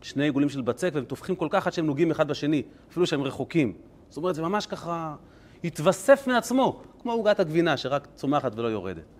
שני 0.02 0.24
עיגולים 0.24 0.50
של 0.50 0.62
בצק 0.62 0.92
והם 0.94 1.06
טופחים 1.06 1.36
כל 1.36 1.48
כך 1.52 1.68
עד 1.68 1.74
שהם 1.74 1.86
נוגעים 1.86 2.12
אחד 2.12 2.28
בשני, 2.28 2.64
אפילו 2.92 3.06
שהם 3.06 3.22
רחוקים. 3.22 3.74
זאת 4.10 4.18
אומרת, 4.18 4.36
זה 4.36 4.42
ממש 4.42 4.66
ככה 4.66 5.16
התווסף 5.64 6.28
מעצמו, 6.28 6.82
כמו 7.02 7.12
עוגת 7.12 7.40
הגבינה 7.40 7.78
שרק 7.78 8.08
צומחת 8.16 8.52
ולא 8.56 8.68
יורדת. 8.68 9.15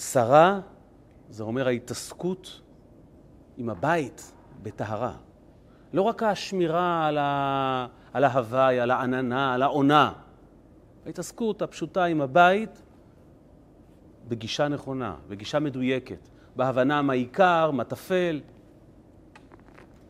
שרה, 0.00 0.60
זה 1.28 1.42
אומר 1.42 1.66
ההתעסקות 1.66 2.60
עם 3.56 3.70
הבית 3.70 4.32
בטהרה. 4.62 5.12
לא 5.92 6.02
רק 6.02 6.22
השמירה 6.22 7.06
על, 7.06 7.18
ה... 7.18 7.86
על 8.12 8.24
ההוואי, 8.24 8.80
על 8.80 8.90
העננה, 8.90 9.54
על 9.54 9.62
העונה. 9.62 10.12
ההתעסקות 11.06 11.62
הפשוטה 11.62 12.04
עם 12.04 12.20
הבית 12.20 12.82
בגישה 14.28 14.68
נכונה, 14.68 15.14
בגישה 15.28 15.58
מדויקת, 15.60 16.28
בהבנה 16.56 17.02
מה 17.02 17.12
עיקר, 17.12 17.70
מה 17.70 17.84
טפל. 17.84 18.40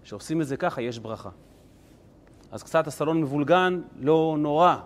כשעושים 0.03 0.41
את 0.41 0.47
זה 0.47 0.57
ככה, 0.57 0.83
יש 0.83 0.99
ברכה. 0.99 1.31
אז 2.53 2.63
קצת 2.63 2.87
הסלון 2.87 3.21
מבולגן, 3.21 3.81
לא 3.97 4.37
נורא, 4.39 4.77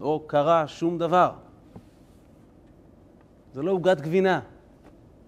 לא 0.00 0.24
קרה 0.26 0.68
שום 0.68 0.98
דבר. 0.98 1.32
זה 3.52 3.62
לא 3.62 3.70
עוגת 3.70 4.00
גבינה. 4.00 4.40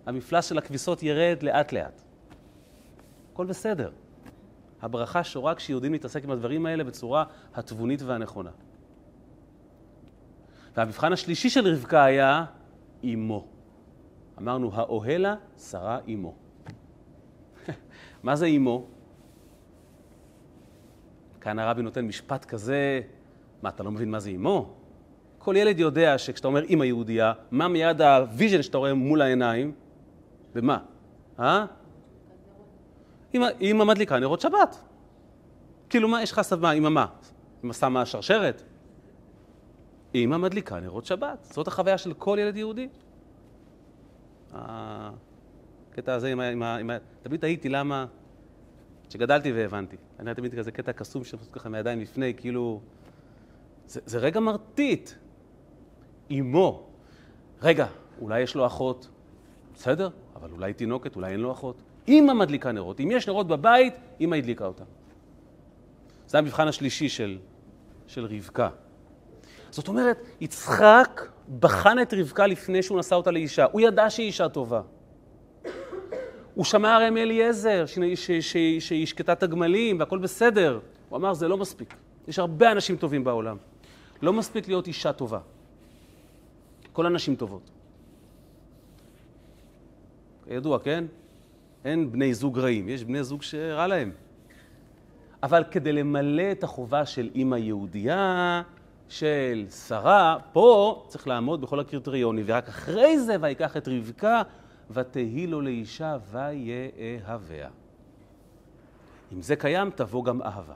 המפלס 0.07 0.45
של 0.45 0.59
הכביסות 0.59 1.03
ירד 1.03 1.43
לאט-לאט. 1.43 2.03
הכל 3.33 3.47
בסדר. 3.47 3.91
הברכה 4.83 5.25
שורה 5.25 5.55
כשיודעים 5.55 5.93
להתעסק 5.93 6.25
עם 6.25 6.31
הדברים 6.31 6.67
האלה 6.67 6.85
בצורה 6.85 7.25
התבונית 7.55 8.03
והנכונה. 8.03 8.51
והמבחן 10.77 11.13
השלישי 11.13 11.51
של 11.51 11.67
רבקה 11.67 12.05
היה 12.05 12.45
אמו. 13.05 13.47
אמרנו, 14.39 14.71
האוהלה 14.75 15.35
שרה 15.59 15.99
אמו. 16.09 16.35
מה 18.23 18.37
זה 18.37 18.47
אמו? 18.47 18.87
כאן 21.41 21.59
הרבי 21.59 21.83
נותן 21.83 22.05
משפט 22.05 22.45
כזה, 22.45 23.01
מה, 23.63 23.69
אתה 23.69 23.83
לא 23.83 23.91
מבין 23.91 24.11
מה 24.11 24.21
זה 24.21 24.31
אמו? 24.31 24.75
כל 25.45 25.57
ילד 25.57 25.79
יודע 25.79 26.19
שכשאתה 26.19 26.49
אומר 26.49 26.63
אימא 26.63 26.85
יהודייה, 26.85 27.33
מה 27.51 27.69
מיד 27.69 28.01
ה 28.01 28.10
vision 28.10 28.63
שאתה 28.63 28.79
רואה 28.79 28.95
מול 28.95 29.23
העיניים? 29.23 29.73
ומה? 30.55 30.79
אה? 31.41 31.67
אימא 33.61 33.85
מדליקה 33.85 34.19
נרות 34.19 34.41
שבת. 34.41 34.85
כאילו, 35.89 36.09
מה, 36.09 36.23
יש 36.23 36.33
לך 36.33 36.41
סבבה, 36.41 36.73
אימא 36.73 36.89
מה? 36.89 37.07
אימא 37.63 37.73
שמה 37.73 38.07
שרשרת? 38.07 38.63
אימא 40.15 40.37
מדליקה 40.37 40.81
נרות 40.81 41.05
שבת. 41.05 41.39
זאת 41.51 41.69
החוויה 41.69 41.99
של 41.99 42.15
כל 42.15 42.39
ילד 42.41 42.57
יהודי. 42.57 42.89
הקטע 44.53 46.15
הזה 46.15 46.33
עם 46.33 46.63
ה... 46.63 46.77
עם 46.77 46.91
ה... 46.91 46.97
תמיד 47.23 47.41
תהיתי 47.41 47.69
למה... 47.69 48.07
כשגדלתי 49.09 49.53
והבנתי. 49.53 49.97
אני 50.21 50.35
תמיד 50.35 50.55
כזה 50.55 50.73
קטע 50.73 50.93
קסום 50.93 51.25
שעושה 51.25 51.51
ככה 51.53 51.69
מהידיים 51.69 52.01
לפני, 52.01 52.35
כאילו... 52.37 52.81
זה, 53.87 54.01
זה 54.07 54.19
רגע 54.19 54.41
מרטיט. 54.41 55.11
אמו. 56.41 56.83
רגע, 57.63 57.87
אולי 58.21 58.41
יש 58.41 58.55
לו 58.55 58.67
אחות. 58.67 59.09
בסדר, 59.75 60.09
אבל 60.37 60.51
אולי 60.51 60.73
תינוקת, 60.73 61.17
אולי 61.17 61.33
אין 61.33 61.41
לו 61.41 61.53
אחות. 61.53 61.83
אמא 62.09 62.33
מדליקה 62.33 62.73
נרות. 62.73 63.01
אם 63.01 63.11
יש 63.11 63.29
נרות 63.29 63.49
בבית, 63.49 63.95
אמא 64.21 64.37
הדליקה 64.37 64.67
אותם. 64.67 64.85
זה 66.27 66.39
המבחן 66.39 66.69
השלישי 66.69 67.09
של, 67.09 67.39
של 68.07 68.25
רבקה. 68.25 68.69
זאת 69.71 69.89
אומרת, 69.89 70.19
יצחק 70.41 71.29
בחן 71.61 72.03
את 72.03 72.15
רבקה 72.15 72.47
לפני 72.47 72.83
שהוא 72.83 72.99
נשא 72.99 73.15
אותה 73.15 73.31
לאישה. 73.31 73.67
הוא 73.73 73.81
ידע 73.81 74.11
שהיא 74.11 74.27
אישה 74.27 74.49
טובה. 74.49 74.81
הוא 76.55 76.65
שמע 76.65 76.95
הרי 76.95 77.11
מאליעזר 77.11 77.85
שהיא 77.87 79.03
השקטה 79.03 79.33
את 79.33 79.43
הגמלים 79.43 79.99
והכל 79.99 80.19
בסדר. 80.19 80.81
הוא 81.09 81.17
אמר, 81.17 81.35
זה 81.35 81.49
לא 81.49 81.57
מספיק. 81.57 81.95
יש 82.29 82.39
הרבה 82.39 82.73
אנשים 82.73 82.97
טובים 82.97 83.25
בעולם. 83.25 83.57
לא 84.23 84.33
מספיק 84.33 84.69
להיות 84.69 84.87
אישה 84.87 85.13
טובה. 85.13 85.39
כל 86.93 87.07
הנשים 87.07 87.37
טובות. 87.37 87.71
כידוע, 90.45 90.79
כן? 90.79 91.05
אין 91.85 92.13
בני 92.13 92.35
זוג 92.35 92.59
רעים, 92.59 92.89
יש 92.89 93.05
בני 93.05 93.25
זוג 93.25 93.43
שרע 93.43 93.87
להם. 93.87 94.13
אבל 95.43 95.65
כדי 95.71 95.93
למלא 95.93 96.53
את 96.53 96.65
החובה 96.65 97.07
של 97.07 97.31
אימא 97.35 97.57
יהודייה, 97.57 98.63
של 99.09 99.67
שרה, 99.87 100.37
פה 100.53 101.05
צריך 101.09 101.29
לעמוד 101.29 101.61
בכל 101.61 101.81
הקריטריונים, 101.81 102.45
ורק 102.49 102.69
אחרי 102.69 103.19
זה 103.19 103.37
ויקח 103.41 103.77
את 103.77 103.89
רבקה, 103.89 104.43
ותהי 104.91 105.47
לו 105.47 105.61
לאישה 105.61 106.17
ויאהביה. 106.31 107.69
אם 109.33 109.43
זה 109.43 109.57
קיים, 109.57 109.91
תבוא 109.91 110.25
גם 110.25 110.43
אהבה. 110.43 110.75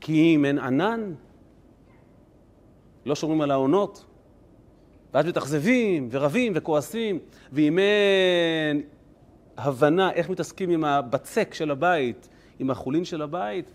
כי 0.00 0.34
אם 0.34 0.44
אין 0.44 0.58
ענן, 0.58 1.14
לא 3.06 3.14
שומרים 3.14 3.40
על 3.40 3.50
העונות, 3.50 4.04
ואז 5.16 5.26
מתאכזבים 5.26 6.08
ורבים 6.10 6.52
וכועסים, 6.56 7.18
ואם 7.52 7.78
אין 7.78 8.82
הבנה 9.56 10.12
איך 10.12 10.30
מתעסקים 10.30 10.70
עם 10.70 10.84
הבצק 10.84 11.54
של 11.54 11.70
הבית, 11.70 12.28
עם 12.58 12.70
החולין 12.70 13.04
של 13.04 13.22
הבית, 13.22 13.70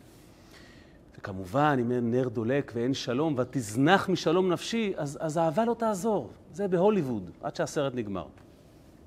וכמובן, 1.18 1.78
אם 1.82 1.92
אין 1.92 2.12
נר 2.12 2.30
דולק 2.30 2.72
ואין 2.76 2.94
שלום, 2.94 3.36
ותזנח 3.38 4.10
משלום 4.10 4.52
נפשי, 4.52 4.94
אז, 4.98 5.18
אז 5.22 5.38
אהבה 5.38 5.66
לא 5.66 5.74
תעזור. 5.74 6.30
זה 6.54 6.68
בהוליווד, 6.68 7.32
עד 7.44 7.56
שהסרט 7.56 7.96
נגמר. 7.96 8.26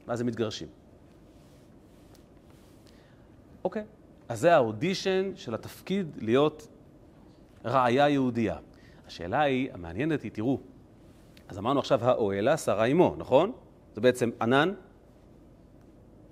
ואז 0.09 0.20
הם 0.20 0.27
מתגרשים. 0.27 0.68
אוקיי, 3.64 3.85
אז 4.29 4.40
זה 4.40 4.55
האודישן 4.55 5.33
של 5.37 5.55
התפקיד 5.55 6.07
להיות 6.20 6.68
רעיה 7.64 8.09
יהודייה. 8.09 8.57
השאלה 9.07 9.40
היא, 9.40 9.68
המעניינת 9.73 10.23
היא, 10.23 10.31
תראו, 10.31 10.61
אז 11.48 11.59
אמרנו 11.59 11.80
עכשיו 11.80 12.04
האוהלה, 12.04 12.57
שרה 12.57 12.85
אמו, 12.85 13.14
נכון? 13.18 13.52
זה 13.94 14.00
בעצם 14.00 14.30
ענן, 14.42 14.74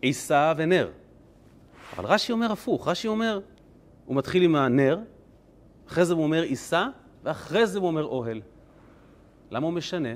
עיסה 0.00 0.52
ונר. 0.56 0.90
אבל 1.96 2.04
רש"י 2.04 2.32
אומר 2.32 2.52
הפוך, 2.52 2.88
רש"י 2.88 3.08
אומר, 3.08 3.40
הוא 4.06 4.16
מתחיל 4.16 4.42
עם 4.42 4.56
הנר, 4.56 4.98
אחרי 5.88 6.04
זה 6.04 6.14
הוא 6.14 6.22
אומר 6.22 6.42
עיסה, 6.42 6.88
ואחרי 7.22 7.66
זה 7.66 7.78
הוא 7.78 7.86
אומר 7.86 8.04
אוהל. 8.04 8.40
למה 9.50 9.66
הוא 9.66 9.74
משנה? 9.74 10.14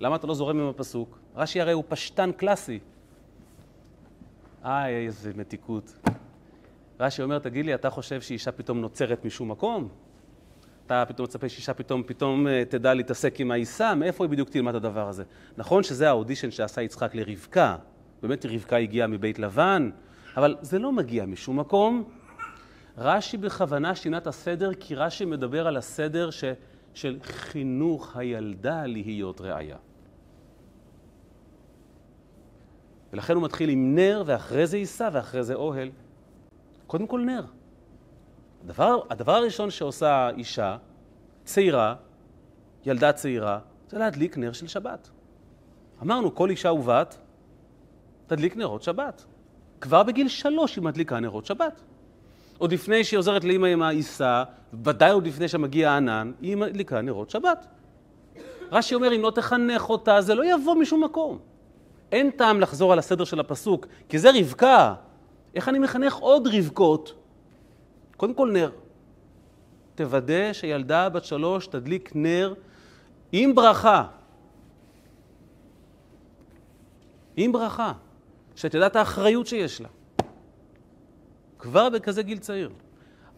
למה 0.00 0.16
אתה 0.16 0.26
לא 0.26 0.34
זורם 0.34 0.60
עם 0.60 0.68
הפסוק? 0.68 1.18
רש"י 1.36 1.60
הרי 1.60 1.72
הוא 1.72 1.84
פשטן 1.88 2.32
קלאסי. 2.32 2.78
איי, 4.64 5.06
איזה 5.06 5.32
מתיקות. 5.36 5.94
רש"י 7.00 7.22
אומר, 7.22 7.38
תגיד 7.38 7.66
לי, 7.66 7.74
אתה 7.74 7.90
חושב 7.90 8.20
שאישה 8.20 8.52
פתאום 8.52 8.80
נוצרת 8.80 9.24
משום 9.24 9.50
מקום? 9.50 9.88
אתה 10.86 11.04
פתאום 11.08 11.24
מצפה 11.24 11.48
שאישה 11.48 11.74
פתאום, 11.74 12.02
פתאום 12.06 12.46
אה, 12.46 12.62
תדע 12.68 12.94
להתעסק 12.94 13.40
עם 13.40 13.50
העיסה? 13.50 13.94
מאיפה 13.94 14.24
היא 14.24 14.30
בדיוק 14.30 14.48
תלמד 14.48 14.74
את 14.74 14.84
הדבר 14.84 15.08
הזה? 15.08 15.24
נכון 15.56 15.82
שזה 15.82 16.08
האודישן 16.08 16.50
שעשה 16.50 16.82
יצחק 16.82 17.14
לרבקה. 17.14 17.76
באמת 18.22 18.46
רבקה 18.46 18.76
הגיעה 18.76 19.06
מבית 19.08 19.38
לבן, 19.38 19.90
אבל 20.36 20.56
זה 20.60 20.78
לא 20.78 20.92
מגיע 20.92 21.26
משום 21.26 21.60
מקום. 21.60 22.04
רש"י 22.98 23.36
בכוונה 23.36 23.94
שינה 23.94 24.18
את 24.18 24.26
הסדר, 24.26 24.74
כי 24.74 24.94
רש"י 24.94 25.24
מדבר 25.24 25.66
על 25.66 25.76
הסדר 25.76 26.30
ש, 26.30 26.44
של 26.94 27.18
חינוך 27.22 28.16
הילדה 28.16 28.86
להיות 28.86 29.40
ראיה. 29.40 29.76
ולכן 33.12 33.34
הוא 33.34 33.42
מתחיל 33.42 33.70
עם 33.70 33.94
נר, 33.94 34.22
ואחרי 34.26 34.66
זה 34.66 34.76
עיסה, 34.76 35.08
ואחרי 35.12 35.44
זה 35.44 35.54
אוהל. 35.54 35.90
קודם 36.86 37.06
כל 37.06 37.20
נר. 37.20 37.44
הדבר, 38.66 39.00
הדבר 39.10 39.32
הראשון 39.32 39.70
שעושה 39.70 40.30
אישה, 40.36 40.76
צעירה, 41.44 41.94
ילדה 42.86 43.12
צעירה, 43.12 43.58
זה 43.88 43.98
להדליק 43.98 44.38
נר 44.38 44.52
של 44.52 44.66
שבת. 44.66 45.10
אמרנו, 46.02 46.34
כל 46.34 46.50
אישה 46.50 46.72
ובת 46.72 47.18
תדליק 48.26 48.56
נרות 48.56 48.82
שבת. 48.82 49.24
כבר 49.80 50.02
בגיל 50.02 50.28
שלוש 50.28 50.76
היא 50.76 50.84
מדליקה 50.84 51.20
נרות 51.20 51.46
שבת. 51.46 51.80
עוד 52.58 52.72
לפני 52.72 53.04
שהיא 53.04 53.18
עוזרת 53.18 53.44
לאמא 53.44 53.66
עם 53.66 53.82
העיסה, 53.82 54.44
ודאי 54.84 55.10
עוד 55.10 55.26
לפני 55.26 55.48
שמגיע 55.48 55.90
הענן, 55.90 56.32
היא 56.40 56.56
מדליקה 56.56 57.00
נרות 57.00 57.30
שבת. 57.30 57.66
רש"י 58.72 58.94
אומר, 58.94 59.16
אם 59.16 59.22
לא 59.22 59.30
תחנך 59.30 59.90
אותה, 59.90 60.20
זה 60.20 60.34
לא 60.34 60.54
יבוא 60.54 60.74
משום 60.74 61.04
מקום. 61.04 61.38
אין 62.12 62.30
טעם 62.30 62.60
לחזור 62.60 62.92
על 62.92 62.98
הסדר 62.98 63.24
של 63.24 63.40
הפסוק, 63.40 63.86
כי 64.08 64.18
זה 64.18 64.30
רבקה. 64.40 64.94
איך 65.54 65.68
אני 65.68 65.78
מחנך 65.78 66.14
עוד 66.14 66.48
רבקות? 66.52 67.25
קודם 68.16 68.34
כל 68.34 68.50
נר. 68.52 68.70
תוודא 69.94 70.52
שילדה 70.52 71.08
בת 71.08 71.24
שלוש 71.24 71.66
תדליק 71.66 72.10
נר 72.14 72.54
עם 73.32 73.54
ברכה. 73.54 74.06
עם 77.36 77.52
ברכה. 77.52 77.92
שאת 78.56 78.74
יודעת 78.74 78.90
את 78.90 78.96
האחריות 78.96 79.46
שיש 79.46 79.80
לה. 79.80 79.88
כבר 81.58 81.90
בכזה 81.90 82.22
גיל 82.22 82.38
צעיר. 82.38 82.70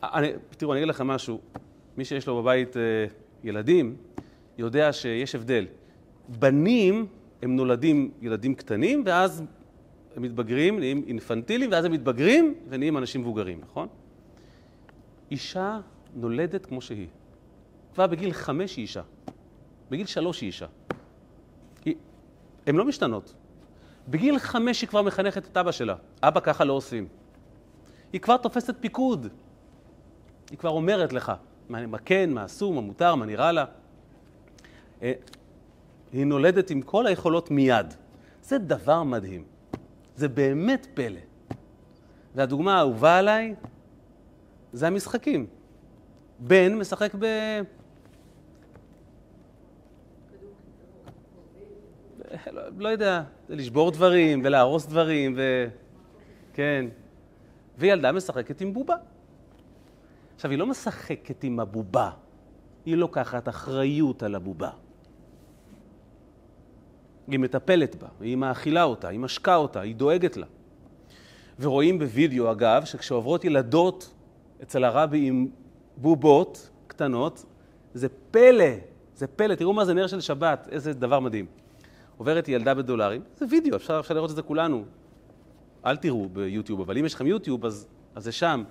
אני, 0.03 0.29
תראו, 0.51 0.73
אני 0.73 0.81
אגיד 0.81 0.89
לכם 0.89 1.07
משהו. 1.07 1.41
מי 1.97 2.05
שיש 2.05 2.27
לו 2.27 2.43
בבית 2.43 2.77
אה, 2.77 2.83
ילדים, 3.45 3.97
יודע 4.59 4.93
שיש 4.93 5.35
הבדל. 5.35 5.67
בנים, 6.29 7.07
הם 7.43 7.57
נולדים 7.57 8.11
ילדים 8.21 8.55
קטנים, 8.55 9.03
ואז 9.07 9.43
הם 10.17 10.23
מתבגרים, 10.23 10.79
נהיים 10.79 11.05
אינפנטילים, 11.07 11.71
ואז 11.73 11.85
הם 11.85 11.93
מתבגרים 11.93 12.55
ונהיים 12.69 12.97
אנשים 12.97 13.21
מבוגרים, 13.21 13.61
נכון? 13.61 13.89
אישה 15.31 15.81
נולדת 16.15 16.67
כמו 16.67 16.81
שהיא. 16.81 17.07
כבר 17.95 18.07
בגיל 18.07 18.33
חמש 18.33 18.77
היא 18.77 18.83
אישה. 18.83 19.03
בגיל 19.91 20.07
שלוש 20.07 20.41
היא 20.41 20.47
אישה. 20.47 20.67
הן 22.67 22.77
לא 22.77 22.85
משתנות. 22.85 23.35
בגיל 24.09 24.39
חמש 24.39 24.81
היא 24.81 24.89
כבר 24.89 25.03
מחנכת 25.03 25.47
את 25.47 25.57
אבא 25.57 25.73
שלה. 25.73 25.95
אבא, 26.23 26.41
ככה 26.41 26.65
לא 26.65 26.73
עושים. 26.73 27.09
היא 28.13 28.21
כבר 28.21 28.37
תופסת 28.37 28.75
פיקוד. 28.81 29.27
היא 30.51 30.59
כבר 30.59 30.71
אומרת 30.71 31.13
לך 31.13 31.33
מה 31.69 31.99
כן, 31.99 32.31
מה 32.31 32.45
אסור, 32.45 32.75
מה 32.75 32.81
מותר, 32.81 33.15
מה 33.15 33.27
נראה 33.27 33.53
לה. 33.53 33.65
אה, 35.03 35.13
היא 36.13 36.27
נולדת 36.27 36.71
עם 36.71 36.83
כל 36.83 37.07
היכולות 37.07 37.51
מיד. 37.51 37.95
זה 38.43 38.59
דבר 38.59 39.03
מדהים. 39.03 39.45
זה 40.17 40.29
באמת 40.29 40.87
פלא. 40.95 41.21
והדוגמה 42.35 42.77
האהובה 42.77 43.19
עליי 43.19 43.55
זה 44.73 44.87
המשחקים. 44.87 45.47
בן 46.39 46.75
משחק 46.75 47.15
ב... 47.19 47.25
לא, 52.53 52.63
לא 52.79 52.89
יודע, 52.89 53.23
לשבור 53.49 53.91
דברים 53.91 54.41
ולהרוס 54.45 54.87
דברים 54.87 55.35
ו... 55.37 55.67
כן. 56.55 56.87
וילדה 57.79 58.13
משחקת 58.13 58.61
עם 58.61 58.73
בובה. 58.73 58.97
עכשיו, 60.35 60.51
היא 60.51 60.59
לא 60.59 60.67
משחקת 60.67 61.45
עם 61.45 61.61
הבובה, 61.61 62.11
היא 62.87 62.97
לוקחת 62.97 63.49
אחריות 63.49 64.23
על 64.23 64.35
הבובה. 64.35 64.71
היא 67.27 67.39
מטפלת 67.39 67.97
בה, 67.97 68.09
היא 68.21 68.37
מאכילה 68.37 68.83
אותה, 68.83 69.09
היא 69.09 69.19
משקה 69.21 69.57
אותה, 69.57 69.81
היא 69.81 69.95
דואגת 69.95 70.37
לה. 70.37 70.47
ורואים 71.61 71.99
בווידאו, 71.99 72.53
אגב, 72.53 72.85
שכשעוברות 72.85 73.45
ילדות 73.45 74.15
אצל 74.63 74.85
הרבי 74.85 75.27
עם 75.27 75.49
בובות 75.97 76.71
קטנות, 76.87 77.45
זה 77.95 78.09
פלא, 78.31 78.65
זה 79.15 79.27
פלא, 79.27 79.55
תראו 79.55 79.73
מה 79.73 79.85
זה 79.85 79.95
נר 79.95 80.07
של 80.07 80.21
שבת, 80.21 80.69
איזה 80.71 80.93
דבר 80.93 81.21
מדהים. 81.21 81.47
עוברת 82.17 82.49
ילדה 82.49 82.75
בדולרים, 82.75 83.23
זה 83.37 83.47
וידאו, 83.51 83.77
אפשר, 83.77 84.01
אפשר 84.01 84.15
לראות 84.15 84.31
את 84.31 84.37
זה 84.37 84.43
כולנו. 84.43 84.85
אל 85.87 85.97
תראו 85.97 86.29
ביוטיוב, 86.29 86.81
אבל 86.81 86.99
אם 86.99 87.05
יש 87.05 87.15
לכם 87.15 87.27
יוטיוב, 87.27 87.65
אז, 87.65 87.87
אז 88.15 88.25
זה 88.25 88.33
שם. 88.33 88.65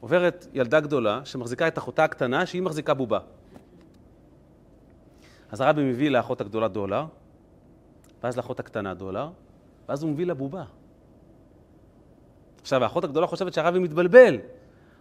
עוברת 0.00 0.46
ילדה 0.54 0.80
גדולה 0.80 1.24
שמחזיקה 1.24 1.68
את 1.68 1.78
אחותה 1.78 2.04
הקטנה, 2.04 2.46
שהיא 2.46 2.62
מחזיקה 2.62 2.94
בובה. 2.94 3.18
אז 5.50 5.60
הרבי 5.60 5.84
מביא 5.84 6.10
לאחות 6.10 6.40
הגדולה 6.40 6.68
דולר, 6.68 7.04
ואז 8.22 8.36
לאחות 8.36 8.60
הקטנה 8.60 8.94
דולר, 8.94 9.30
ואז 9.88 10.02
הוא 10.02 10.10
מביא 10.10 10.26
לה 10.26 10.34
בובה. 10.34 10.64
עכשיו, 12.60 12.82
האחות 12.82 13.04
הגדולה 13.04 13.26
חושבת 13.26 13.52
שהרבי 13.52 13.78
מתבלבל. 13.78 14.36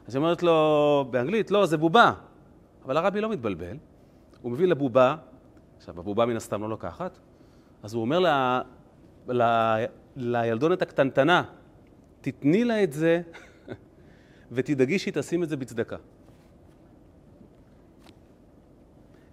אז 0.10 0.15
היא 0.15 0.24
אומרת 0.24 0.43
לו 0.43 1.06
באנגלית, 1.12 1.52
לא, 1.52 1.65
זה 1.65 1.78
בובה. 1.78 2.13
אבל 2.86 2.98
הרבי 2.98 3.22
לא 3.22 3.30
מתבלבל. 3.30 3.78
הוא 4.41 4.52
מביא 4.52 4.67
לה 4.67 4.76
בובה, 4.76 5.15
עכשיו, 5.78 6.00
הבובה 6.00 6.26
מן 6.26 6.36
הסתם 6.36 6.62
לא 6.62 6.69
לוקחת, 6.69 7.19
אז 7.84 7.93
הוא 7.93 8.02
אומר 8.02 8.19
לה, 8.19 8.62
לה, 9.28 9.78
לילדונת 10.15 10.82
הקטנטנה, 10.82 11.43
תתני 12.22 12.63
לה 12.63 12.84
את 12.84 12.93
זה 12.93 13.22
ותדאגי 14.52 15.00
שהיא 15.00 15.13
תשים 15.13 15.43
את 15.43 15.50
זה 15.50 15.58
בצדקה. 15.58 15.98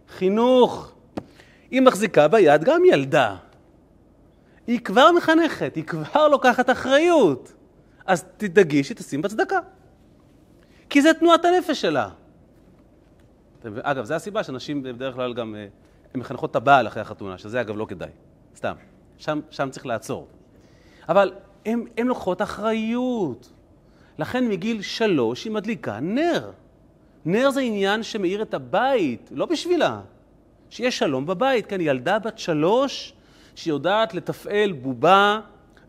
חינוך. 0.09 0.95
היא 1.71 1.81
מחזיקה 1.81 2.29
ביד 2.29 2.65
גם 2.65 2.83
ילדה. 2.85 3.37
היא 4.67 4.81
כבר 4.81 5.13
מחנכת, 5.13 5.75
היא 5.75 5.85
כבר 5.85 6.29
לוקחת 6.29 6.71
אחריות. 6.71 7.53
אז 8.07 8.25
תדאגי 8.37 8.85
שתשים 8.85 9.23
בצדקה. 9.23 9.59
כי 10.91 11.03
זה 11.03 11.15
תנועת 11.15 11.45
הנפש 11.45 11.81
שלה. 11.81 12.09
אגב, 13.83 14.05
זו 14.05 14.15
הסיבה 14.15 14.43
שאנשים 14.45 14.83
בדרך 14.83 15.15
כלל 15.15 15.35
גם, 15.35 15.55
אה, 15.55 15.67
הן 16.15 16.21
מחנכות 16.21 16.51
את 16.51 16.57
הבעל 16.57 16.87
אחרי 16.87 17.03
החתונה, 17.03 17.39
שזה 17.39 17.61
אגב 17.61 17.77
לא 17.77 17.87
כדאי, 17.89 18.11
סתם. 18.57 18.75
שם, 19.19 19.41
שם 19.51 19.71
צריך 19.71 19.87
לעצור. 19.87 20.27
אבל 21.09 21.33
הן 21.67 22.07
לוקחות 22.07 22.43
אחריות. 22.43 23.53
לכן 24.19 24.49
מגיל 24.49 24.83
שלוש 24.83 25.45
היא 25.45 25.53
מדליקה 25.53 26.01
נר. 26.01 26.51
נר 27.25 27.51
זה 27.51 27.61
עניין 27.61 28.03
שמאיר 28.03 28.43
את 28.43 28.55
הבית, 28.55 29.31
לא 29.35 29.47
בשבילה. 29.47 30.01
שיהיה 30.71 30.91
שלום 30.91 31.27
בבית, 31.27 31.67
כן, 31.67 31.81
ילדה 31.81 32.19
בת 32.19 32.39
שלוש 32.39 33.13
שיודעת 33.55 34.15
לתפעל 34.15 34.73
בובה 34.73 35.41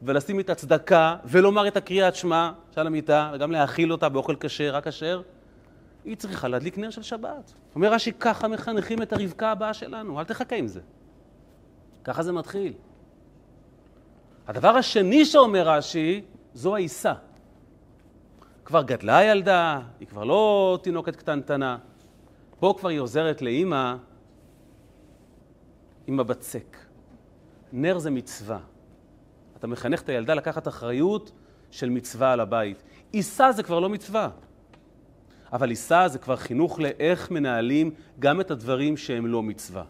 ולשים 0.03 0.39
את 0.39 0.49
הצדקה 0.49 1.15
ולומר 1.25 1.67
את 1.67 1.77
הקריאת 1.77 2.15
שמע 2.15 2.51
של 2.75 2.87
המיטה 2.87 3.31
וגם 3.33 3.51
להאכיל 3.51 3.91
אותה 3.91 4.09
באוכל 4.09 4.35
כשר, 4.39 4.75
רק 4.75 4.87
כשר, 4.87 5.21
היא 6.05 6.17
צריכה 6.17 6.47
להדליק 6.47 6.77
נר 6.77 6.89
של 6.89 7.01
שבת. 7.01 7.53
אומר 7.75 7.93
רש"י, 7.93 8.11
ככה 8.19 8.47
מחנכים 8.47 9.01
את 9.01 9.13
הרבקה 9.13 9.51
הבאה 9.51 9.73
שלנו, 9.73 10.19
אל 10.19 10.23
תחכה 10.23 10.55
עם 10.55 10.67
זה. 10.67 10.81
ככה 12.03 12.23
זה 12.23 12.31
מתחיל. 12.31 12.73
הדבר 14.47 14.75
השני 14.75 15.25
שאומר 15.25 15.69
רש"י, 15.69 16.21
זו 16.53 16.75
העיסה. 16.75 17.13
כבר 18.65 18.83
גדלה 18.83 19.17
הילדה, 19.17 19.79
היא 19.99 20.07
כבר 20.07 20.23
לא 20.23 20.79
תינוקת 20.83 21.15
קטנטנה. 21.15 21.77
פה 22.59 22.75
כבר 22.79 22.89
היא 22.89 22.99
עוזרת 22.99 23.41
לאימא 23.41 23.95
עם 26.07 26.19
הבצק. 26.19 26.77
נר 27.73 27.99
זה 27.99 28.11
מצווה. 28.11 28.59
אתה 29.59 29.67
מחנך 29.67 30.01
את 30.01 30.09
הילדה 30.09 30.33
לקחת 30.33 30.67
אחריות 30.67 31.31
של 31.71 31.89
מצווה 31.89 32.31
על 32.31 32.39
הבית. 32.39 32.83
עיסה 33.11 33.51
זה 33.51 33.63
כבר 33.63 33.79
לא 33.79 33.89
מצווה. 33.89 34.29
אבל 35.53 35.69
עיסה 35.69 36.07
זה 36.07 36.19
כבר 36.19 36.35
חינוך 36.35 36.79
לאיך 36.79 37.31
מנהלים 37.31 37.91
גם 38.19 38.41
את 38.41 38.51
הדברים 38.51 38.97
שהם 38.97 39.27
לא 39.27 39.43
מצווה. 39.43 39.83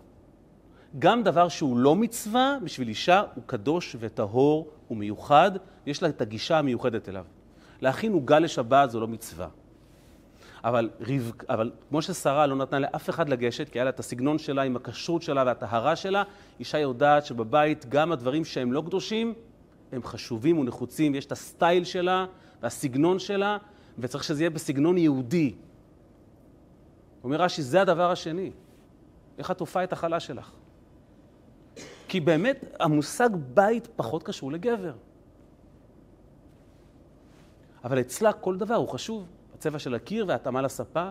גם 1.00 1.24
דבר 1.24 1.48
שהוא 1.48 1.78
לא 1.78 1.96
מצווה, 1.96 2.58
בשביל 2.64 2.88
אישה 2.88 3.24
הוא 3.36 3.44
קדוש 3.46 3.96
וטהור 4.00 4.70
ומיוחד, 4.92 5.52
יש 5.86 6.04
לה 6.04 6.10
את 6.10 6.22
הגישה 6.22 6.58
המיוחדת 6.58 7.10
אליו. 7.10 7.26
להכין 7.82 8.14
עוגה 8.14 8.40
לשבת 8.40 8.90
זו 8.90 9.00
לא 9.00 9.08
מצווה. 9.08 9.48
אבל, 10.64 10.90
ריב, 11.02 11.32
אבל 11.50 11.72
כמו 11.90 12.02
ששרה 12.02 12.48
לא 12.48 12.56
נתנה 12.56 12.80
לאף 12.80 13.10
אחד 13.10 13.30
לגשת, 13.30 13.70
כי 13.70 13.80
היה 13.80 13.84
לה 13.84 13.90
את 13.90 14.00
הסגנון 14.00 14.38
שלה 14.38 14.62
עם 14.62 14.76
הכשרות 14.76 15.22
שלה 15.22 15.44
והטהרה 15.46 15.96
שלה, 15.96 16.24
אישה 16.60 16.78
יודעת 16.78 17.26
שבבית 17.26 17.86
גם 17.90 18.12
הדברים 18.12 18.46
שהם 18.46 18.74
לא 18.74 18.84
קדושים, 18.86 19.34
הם 19.92 20.04
חשובים 20.04 20.58
ונחוצים, 20.60 21.16
יש 21.16 21.26
את 21.26 21.32
הסטייל 21.32 21.84
שלה 21.84 22.26
והסגנון 22.62 23.20
שלה, 23.20 23.58
וצריך 24.00 24.24
שזה 24.24 24.42
יהיה 24.44 24.50
בסגנון 24.50 24.98
יהודי. 24.98 25.56
אומר 27.24 27.42
רש"י, 27.42 27.62
זה 27.62 27.82
הדבר 27.82 28.12
השני. 28.12 28.52
איך 29.38 29.52
את 29.52 29.58
תופעה 29.58 29.84
את 29.84 29.94
החלה 29.94 30.20
שלך? 30.20 30.52
כי 32.08 32.20
באמת 32.20 32.76
המושג 32.80 33.30
בית 33.54 33.88
פחות 33.96 34.24
קשור 34.24 34.52
לגבר. 34.52 34.94
אבל 37.84 38.00
אצלה 38.00 38.34
כל 38.34 38.58
דבר 38.58 38.76
הוא 38.76 38.90
חשוב. 38.90 39.26
הצבע 39.54 39.80
של 39.80 39.96
הקיר 39.96 40.26
והתאמה 40.28 40.62
לספה, 40.62 41.10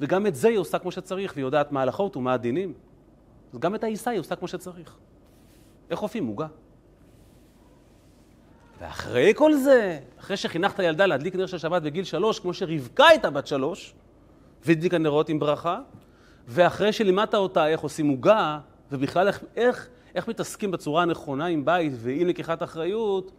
וגם 0.00 0.26
את 0.26 0.34
זה 0.34 0.48
היא 0.48 0.58
עושה 0.58 0.78
כמו 0.78 0.92
שצריך, 0.92 1.32
והיא 1.34 1.44
יודעת 1.44 1.72
מה 1.72 1.80
ההלכות 1.80 2.16
ומה 2.16 2.32
הדינים. 2.32 2.74
אז 3.52 3.58
גם 3.58 3.74
את 3.74 3.84
העיסה 3.84 4.10
היא 4.10 4.20
עושה 4.20 4.36
כמו 4.36 4.48
שצריך. 4.48 4.96
איך 5.90 6.02
אופים 6.02 6.26
עוגה? 6.26 6.46
ואחרי 8.82 9.32
כל 9.36 9.54
זה, 9.54 9.98
אחרי 10.20 10.36
שחינכת 10.36 10.78
ילדה 10.78 11.06
להדליק 11.06 11.36
נר 11.36 11.46
של 11.46 11.58
שבת 11.58 11.82
בגיל 11.82 12.04
שלוש, 12.04 12.40
כמו 12.40 12.54
שרבקה 12.54 13.06
הייתה 13.06 13.30
בת 13.30 13.46
שלוש, 13.46 13.94
והדליקה 14.64 14.98
נרות 14.98 15.28
עם 15.28 15.38
ברכה, 15.38 15.80
ואחרי 16.48 16.92
שלימדת 16.92 17.34
אותה 17.34 17.68
איך 17.68 17.80
עושים 17.80 18.08
עוגה, 18.08 18.58
ובכלל 18.92 19.26
איך, 19.26 19.44
איך, 19.56 19.88
איך 20.14 20.28
מתעסקים 20.28 20.70
בצורה 20.70 21.02
הנכונה 21.02 21.46
עם 21.46 21.64
בית 21.64 21.92
ועם 21.96 22.28
לקיחת 22.28 22.62
אחריות, 22.62 23.32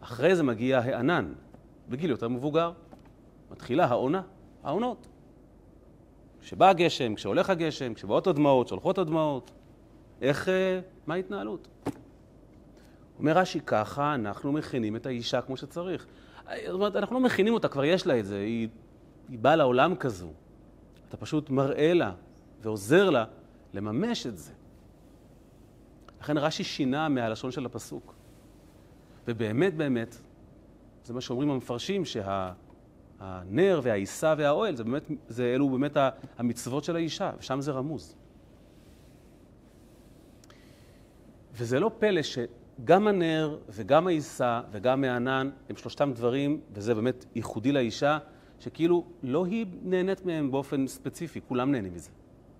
אחרי 0.00 0.36
זה 0.36 0.42
מגיע 0.42 0.78
הענן, 0.78 1.32
בגיל 1.88 2.10
יותר 2.10 2.28
מבוגר. 2.28 2.72
מתחילה 3.50 3.84
העונה, 3.84 4.22
העונות. 4.64 5.06
כשבא 6.40 6.68
הגשם, 6.68 7.14
כשהולך 7.14 7.50
הגשם, 7.50 7.94
כשבאות 7.94 8.26
הדמעות, 8.26 8.66
כשהולכות 8.66 8.98
הדמעות, 8.98 9.50
איך, 10.22 10.48
אה, 10.48 10.80
מה 11.06 11.14
ההתנהלות? 11.14 11.68
אומר 13.22 13.38
רש"י, 13.38 13.60
ככה 13.60 14.14
אנחנו 14.14 14.52
מכינים 14.52 14.96
את 14.96 15.06
האישה 15.06 15.40
כמו 15.40 15.56
שצריך. 15.56 16.06
זאת 16.44 16.74
אומרת, 16.74 16.96
אנחנו 16.96 17.14
לא 17.14 17.20
מכינים 17.20 17.54
אותה, 17.54 17.68
כבר 17.68 17.84
יש 17.84 18.06
לה 18.06 18.18
את 18.18 18.26
זה, 18.26 18.38
היא, 18.38 18.68
היא 19.28 19.38
באה 19.38 19.56
לעולם 19.56 19.94
כזו. 19.94 20.28
אתה 21.08 21.16
פשוט 21.16 21.50
מראה 21.50 21.94
לה 21.94 22.12
ועוזר 22.62 23.10
לה 23.10 23.24
לממש 23.74 24.26
את 24.26 24.38
זה. 24.38 24.52
לכן 26.20 26.38
רש"י 26.38 26.64
שינה 26.64 27.08
מהלשון 27.08 27.50
של 27.50 27.66
הפסוק. 27.66 28.14
ובאמת, 29.28 29.74
באמת, 29.74 30.16
זה 31.04 31.14
מה 31.14 31.20
שאומרים 31.20 31.50
המפרשים, 31.50 32.04
שהנר 32.04 33.80
והעיסה 33.82 34.34
והאוהל, 34.38 34.76
זה 34.76 34.84
באמת, 34.84 35.02
זה 35.28 35.52
אלו 35.54 35.68
באמת 35.68 35.96
המצוות 36.38 36.84
של 36.84 36.96
האישה, 36.96 37.30
ושם 37.38 37.60
זה 37.60 37.72
רמוז. 37.72 38.16
וזה 41.52 41.80
לא 41.80 41.90
פלא 41.98 42.22
שגם 42.82 43.06
הנר 43.06 43.58
וגם 43.68 44.06
העיסה 44.06 44.60
וגם 44.70 45.04
הענן 45.04 45.50
הם 45.68 45.76
שלושתם 45.76 46.12
דברים, 46.14 46.60
וזה 46.72 46.94
באמת 46.94 47.24
ייחודי 47.34 47.72
לאישה, 47.72 48.18
שכאילו 48.60 49.04
לא 49.22 49.44
היא 49.44 49.66
נהנית 49.82 50.26
מהם 50.26 50.50
באופן 50.50 50.86
ספציפי, 50.86 51.40
כולם 51.48 51.72
נהנים 51.72 51.94
מזה. 51.94 52.10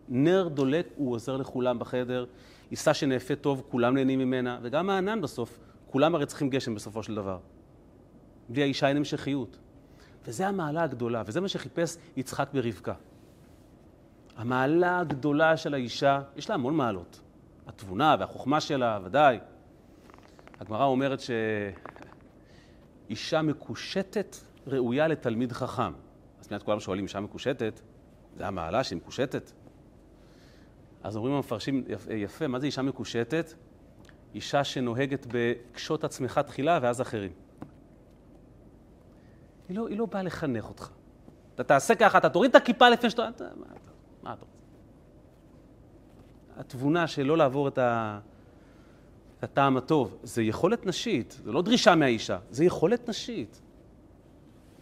נר 0.08 0.48
דולק, 0.48 0.86
הוא 0.96 1.12
עוזר 1.14 1.36
לכולם 1.36 1.78
בחדר, 1.78 2.24
עיסה 2.70 2.94
שנאפה 2.94 3.34
טוב, 3.36 3.62
כולם 3.68 3.94
נהנים 3.94 4.18
ממנה, 4.18 4.58
וגם 4.62 4.90
הענן 4.90 5.20
בסוף, 5.20 5.58
כולם 5.90 6.14
הרי 6.14 6.26
צריכים 6.26 6.50
גשם 6.50 6.74
בסופו 6.74 7.02
של 7.02 7.14
דבר. 7.14 7.38
בלי 8.48 8.62
האישה 8.62 8.88
אין 8.88 8.96
המשכיות. 8.96 9.58
וזה 10.24 10.48
המעלה 10.48 10.82
הגדולה, 10.82 11.22
וזה 11.26 11.40
מה 11.40 11.48
שחיפש 11.48 11.96
יצחק 12.16 12.48
ברבקה. 12.52 12.94
המעלה 14.36 14.98
הגדולה 14.98 15.56
של 15.56 15.74
האישה, 15.74 16.20
יש 16.36 16.48
לה 16.48 16.54
המון 16.54 16.76
מעלות. 16.76 17.20
התבונה 17.66 18.16
והחוכמה 18.18 18.60
שלה, 18.60 18.98
ודאי. 19.04 19.38
הגמרא 20.62 20.84
אומרת 20.84 21.18
שאישה 23.08 23.42
מקושטת 23.42 24.36
ראויה 24.66 25.08
לתלמיד 25.08 25.52
חכם. 25.52 25.92
אז 26.40 26.50
מיד 26.50 26.62
כולם 26.62 26.80
שואלים, 26.80 27.04
אישה 27.04 27.20
מקושטת? 27.20 27.80
זה 28.36 28.46
המעלה 28.46 28.84
שהיא 28.84 28.96
מקושטת? 28.96 29.52
אז 31.02 31.16
אומרים 31.16 31.34
המפרשים 31.34 31.84
יפה, 32.10 32.46
מה 32.46 32.60
זה 32.60 32.66
אישה 32.66 32.82
מקושטת? 32.82 33.52
אישה 34.34 34.64
שנוהגת 34.64 35.26
בקשות 35.30 36.04
עצמך 36.04 36.40
תחילה 36.46 36.78
ואז 36.82 37.00
אחרים. 37.00 37.32
היא 39.68 39.76
לא, 39.76 39.88
היא 39.88 39.98
לא 39.98 40.06
באה 40.06 40.22
לחנך 40.22 40.68
אותך. 40.68 40.90
אתה 41.54 41.64
תעשה 41.64 41.94
ככה, 41.94 42.18
אתה 42.18 42.28
תוריד 42.28 42.50
את 42.50 42.54
הכיפה 42.56 42.88
לפני 42.88 43.10
שאתה... 43.10 43.28
אתה, 43.28 43.44
מה, 44.22 44.32
אתה 44.32 44.44
רוצה? 44.44 44.58
התבונה 46.56 47.04
לא 47.24 47.36
לעבור 47.36 47.68
את, 47.68 47.78
ה, 47.78 48.18
את 49.42 49.50
הטעם 49.50 49.76
הטוב, 49.76 50.16
זה 50.22 50.42
יכולת 50.42 50.86
נשית, 50.86 51.40
זה 51.44 51.52
לא 51.52 51.62
דרישה 51.62 51.94
מהאישה, 51.94 52.38
זה 52.50 52.64
יכולת 52.64 53.08
נשית. 53.08 53.60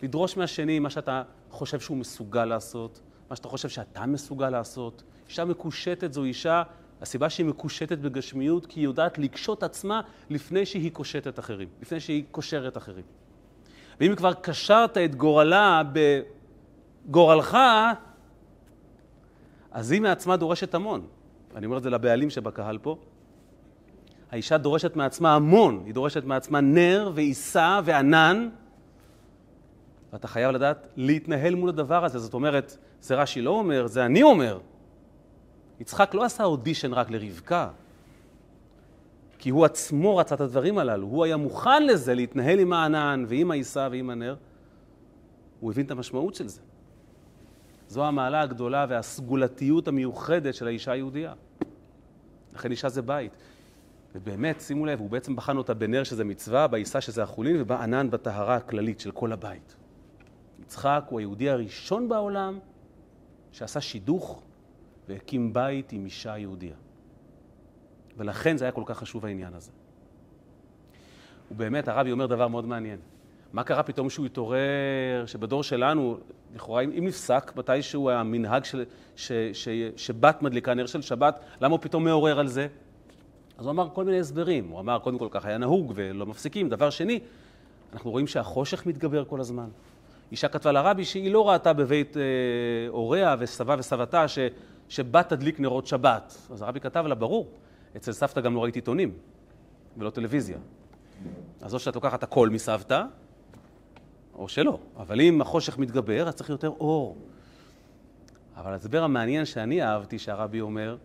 לדרוש 0.03 0.37
מהשני 0.37 0.79
מה 0.79 0.91
שאתה 0.91 1.23
חושב 1.51 1.81
שהוא 1.81 1.97
מסוגל 1.97 2.45
לעשות, 2.45 3.01
מה 3.31 3.37
שאתה 3.37 3.49
חושב 3.49 3.69
שאתה 3.69 4.07
מסוגל 4.07 4.51
לעשות. 4.51 5.03
אישה 5.29 5.45
מקושטת 5.45 6.13
זו 6.13 6.25
אישה, 6.25 6.63
הסיבה 7.01 7.31
שהיא 7.31 7.47
מקושטת 7.47 7.99
בגשמיות, 7.99 8.67
כי 8.67 8.81
היא 8.81 8.85
יודעת 8.85 9.19
לקשוט 9.19 9.63
עצמה 9.63 10.01
לפני 10.31 10.67
שהיא 10.67 10.91
קושטת 10.93 11.39
אחרים, 11.39 11.69
לפני 11.83 12.01
שהיא 12.01 12.25
קושרת 12.31 12.77
אחרים. 12.77 13.05
ואם 14.01 14.15
כבר 14.17 14.35
קשרת 14.35 14.99
את 14.99 15.15
גורלה 15.15 15.83
בגורלך, 17.07 17.59
אז 19.71 19.91
היא 19.91 20.01
מעצמה 20.01 20.37
דורשת 20.37 20.75
המון. 20.75 21.07
אני 21.55 21.67
אומר 21.67 21.79
את 21.79 21.83
זה 21.83 21.91
לבעלים 21.91 22.31
שבקהל 22.31 22.79
פה. 22.79 22.97
האישה 24.31 24.59
דורשת 24.59 24.97
מעצמה 24.97 25.35
המון, 25.35 25.83
היא 25.87 25.95
דורשת 25.95 26.25
מעצמה 26.25 26.61
נר 26.61 27.11
ועיסה 27.15 27.81
וענן, 27.85 28.49
ואתה 30.13 30.29
חייב 30.29 30.51
לדעת 30.51 30.87
להתנהל 30.97 31.55
מול 31.55 31.69
הדבר 31.69 32.05
הזה. 32.05 32.19
זאת 32.19 32.35
אומרת, 32.35 32.77
זה 33.01 33.15
רש"י 33.15 33.41
לא 33.41 33.51
אומר, 33.51 33.87
זה 33.87 34.05
אני 34.05 34.23
אומר. 34.23 34.59
יצחק 35.81 36.15
לא 36.15 36.25
עשה 36.25 36.45
אודישן 36.45 36.93
רק 36.93 37.11
לרבקה, 37.11 37.69
כי 39.39 39.51
הוא 39.51 39.65
עצמו 39.65 40.17
רצה 40.17 40.35
את 40.35 40.41
הדברים 40.41 40.79
הללו. 40.79 41.07
הוא 41.07 41.25
היה 41.25 41.37
מוכן 41.37 41.87
לזה, 41.87 42.15
להתנהל 42.15 42.59
עם 42.59 42.73
הענן 42.73 43.25
ועם 43.29 43.51
העיסה 43.51 43.89
ועם 43.91 44.11
הנר. 44.11 44.37
הוא 45.61 45.73
הבין 45.73 45.87
את 45.87 45.91
המשמעות 45.91 46.35
של 46.35 46.49
זה. 46.49 46.61
זו 47.89 48.05
המעלה 48.05 48.41
הגדולה 48.41 48.87
והסגולתיות 48.89 49.89
המיוחדת 49.89 50.55
של 50.55 50.67
האישה 50.67 50.93
היהודייה. 50.93 51.33
לכן 52.55 52.71
אישה 52.71 52.89
זה 52.89 53.03
בית. 53.03 53.33
ובאמת, 54.15 54.61
שימו 54.61 54.87
לב, 54.87 55.01
הוא 55.01 55.11
בעצם 55.11 55.37
בחן 55.37 55.57
אותה 55.57 55.75
בנר 55.75 56.05
שזה 56.05 56.25
מצווה, 56.25 56.67
בעיסה 56.67 57.01
שזה 57.01 57.23
החולין, 57.23 57.61
ובענן 57.61 58.11
בטהרה 58.11 58.57
הכללית 58.57 59.01
של 59.01 59.11
כל 59.11 59.33
הבית. 59.33 59.77
יצחק 60.63 61.05
הוא 61.09 61.19
היהודי 61.19 61.51
הראשון 61.51 62.09
בעולם 62.09 62.59
שעשה 63.53 63.81
שידוך 63.81 64.43
והקים 65.09 65.53
בית 65.53 65.93
עם 65.93 66.05
אישה 66.05 66.39
יהודייה. 66.39 66.77
ולכן 68.17 68.57
זה 68.57 68.65
היה 68.65 68.73
כל 68.73 68.83
כך 68.87 68.99
חשוב 68.99 69.27
העניין 69.27 69.55
הזה. 69.55 69.71
ובאמת, 71.51 71.89
הרבי 71.89 72.13
אומר 72.13 72.27
דבר 72.27 72.49
מאוד 72.49 72.67
מעניין. 72.67 72.99
מה 73.53 73.65
קרה 73.65 73.83
פתאום 73.83 74.11
שהוא 74.11 74.27
התעורר, 74.27 75.27
שבדור 75.27 75.63
שלנו, 75.63 76.19
לכאורה, 76.55 76.83
אם 76.83 77.07
נפסק 77.07 77.53
מתישהו 77.57 78.11
המנהג 78.11 78.65
של, 78.65 78.85
ש, 79.17 79.33
ש, 79.53 79.69
שבת 79.97 80.43
מדליקה 80.43 80.75
נר 80.75 80.87
של 80.87 81.03
שבת, 81.03 81.41
למה 81.61 81.73
הוא 81.75 81.81
פתאום 81.83 82.05
מעורר 82.05 82.41
על 82.41 82.47
זה? 82.47 82.69
אז 83.61 83.67
הוא 83.67 83.71
אמר 83.71 83.89
כל 83.93 84.05
מיני 84.05 84.21
הסברים. 84.21 84.69
הוא 84.69 84.81
אמר, 84.81 84.99
קודם 84.99 85.19
כל, 85.19 85.29
כך 85.31 85.45
היה 85.45 85.59
נהוג 85.59 85.93
ולא 85.95 86.27
מפסיקים. 86.27 86.69
דבר 86.69 86.91
שני, 86.91 87.21
אנחנו 87.93 88.11
רואים 88.11 88.27
שהחושך 88.27 88.87
מתגבר 88.87 89.25
כל 89.25 89.41
הזמן. 89.41 89.69
אישה 90.33 90.49
כתבה 90.49 90.73
לרבי 90.73 91.05
שהיא 91.05 91.31
לא 91.31 91.49
ראתה 91.49 91.73
בבית 91.73 92.17
אה, 92.17 92.23
הוריה 92.89 93.37
וסבה 93.39 93.77
וסבתה 93.79 94.29
ש, 94.29 94.39
שבת 94.89 95.29
תדליק 95.29 95.61
נרות 95.61 95.87
שבת. 95.87 96.37
אז 96.51 96.63
הרבי 96.63 96.81
כתב 96.81 97.05
לה, 97.07 97.15
ברור, 97.15 97.49
אצל 97.97 98.13
סבתא 98.13 98.41
גם 98.41 98.55
לא 98.55 98.63
ראית 98.63 98.75
עיתונים 98.75 99.13
ולא 99.97 100.11
טלוויזיה. 100.11 100.59
אז 101.63 101.75
או 101.75 101.79
שאת 101.79 101.95
לוקחת 101.95 102.23
הכל 102.23 102.49
מסבתא, 102.49 103.03
או 104.35 104.49
שלא. 104.49 104.79
אבל 104.97 105.21
אם 105.21 105.41
החושך 105.41 105.79
מתגבר, 105.79 106.29
אז 106.29 106.35
צריך 106.35 106.51
יותר 106.51 106.69
אור. 106.69 107.17
אבל 108.57 108.73
ההסבר 108.73 109.03
המעניין 109.03 109.45
שאני 109.45 109.83
אהבתי, 109.83 110.19
שהרבי 110.19 110.61
אומר, 110.61 110.97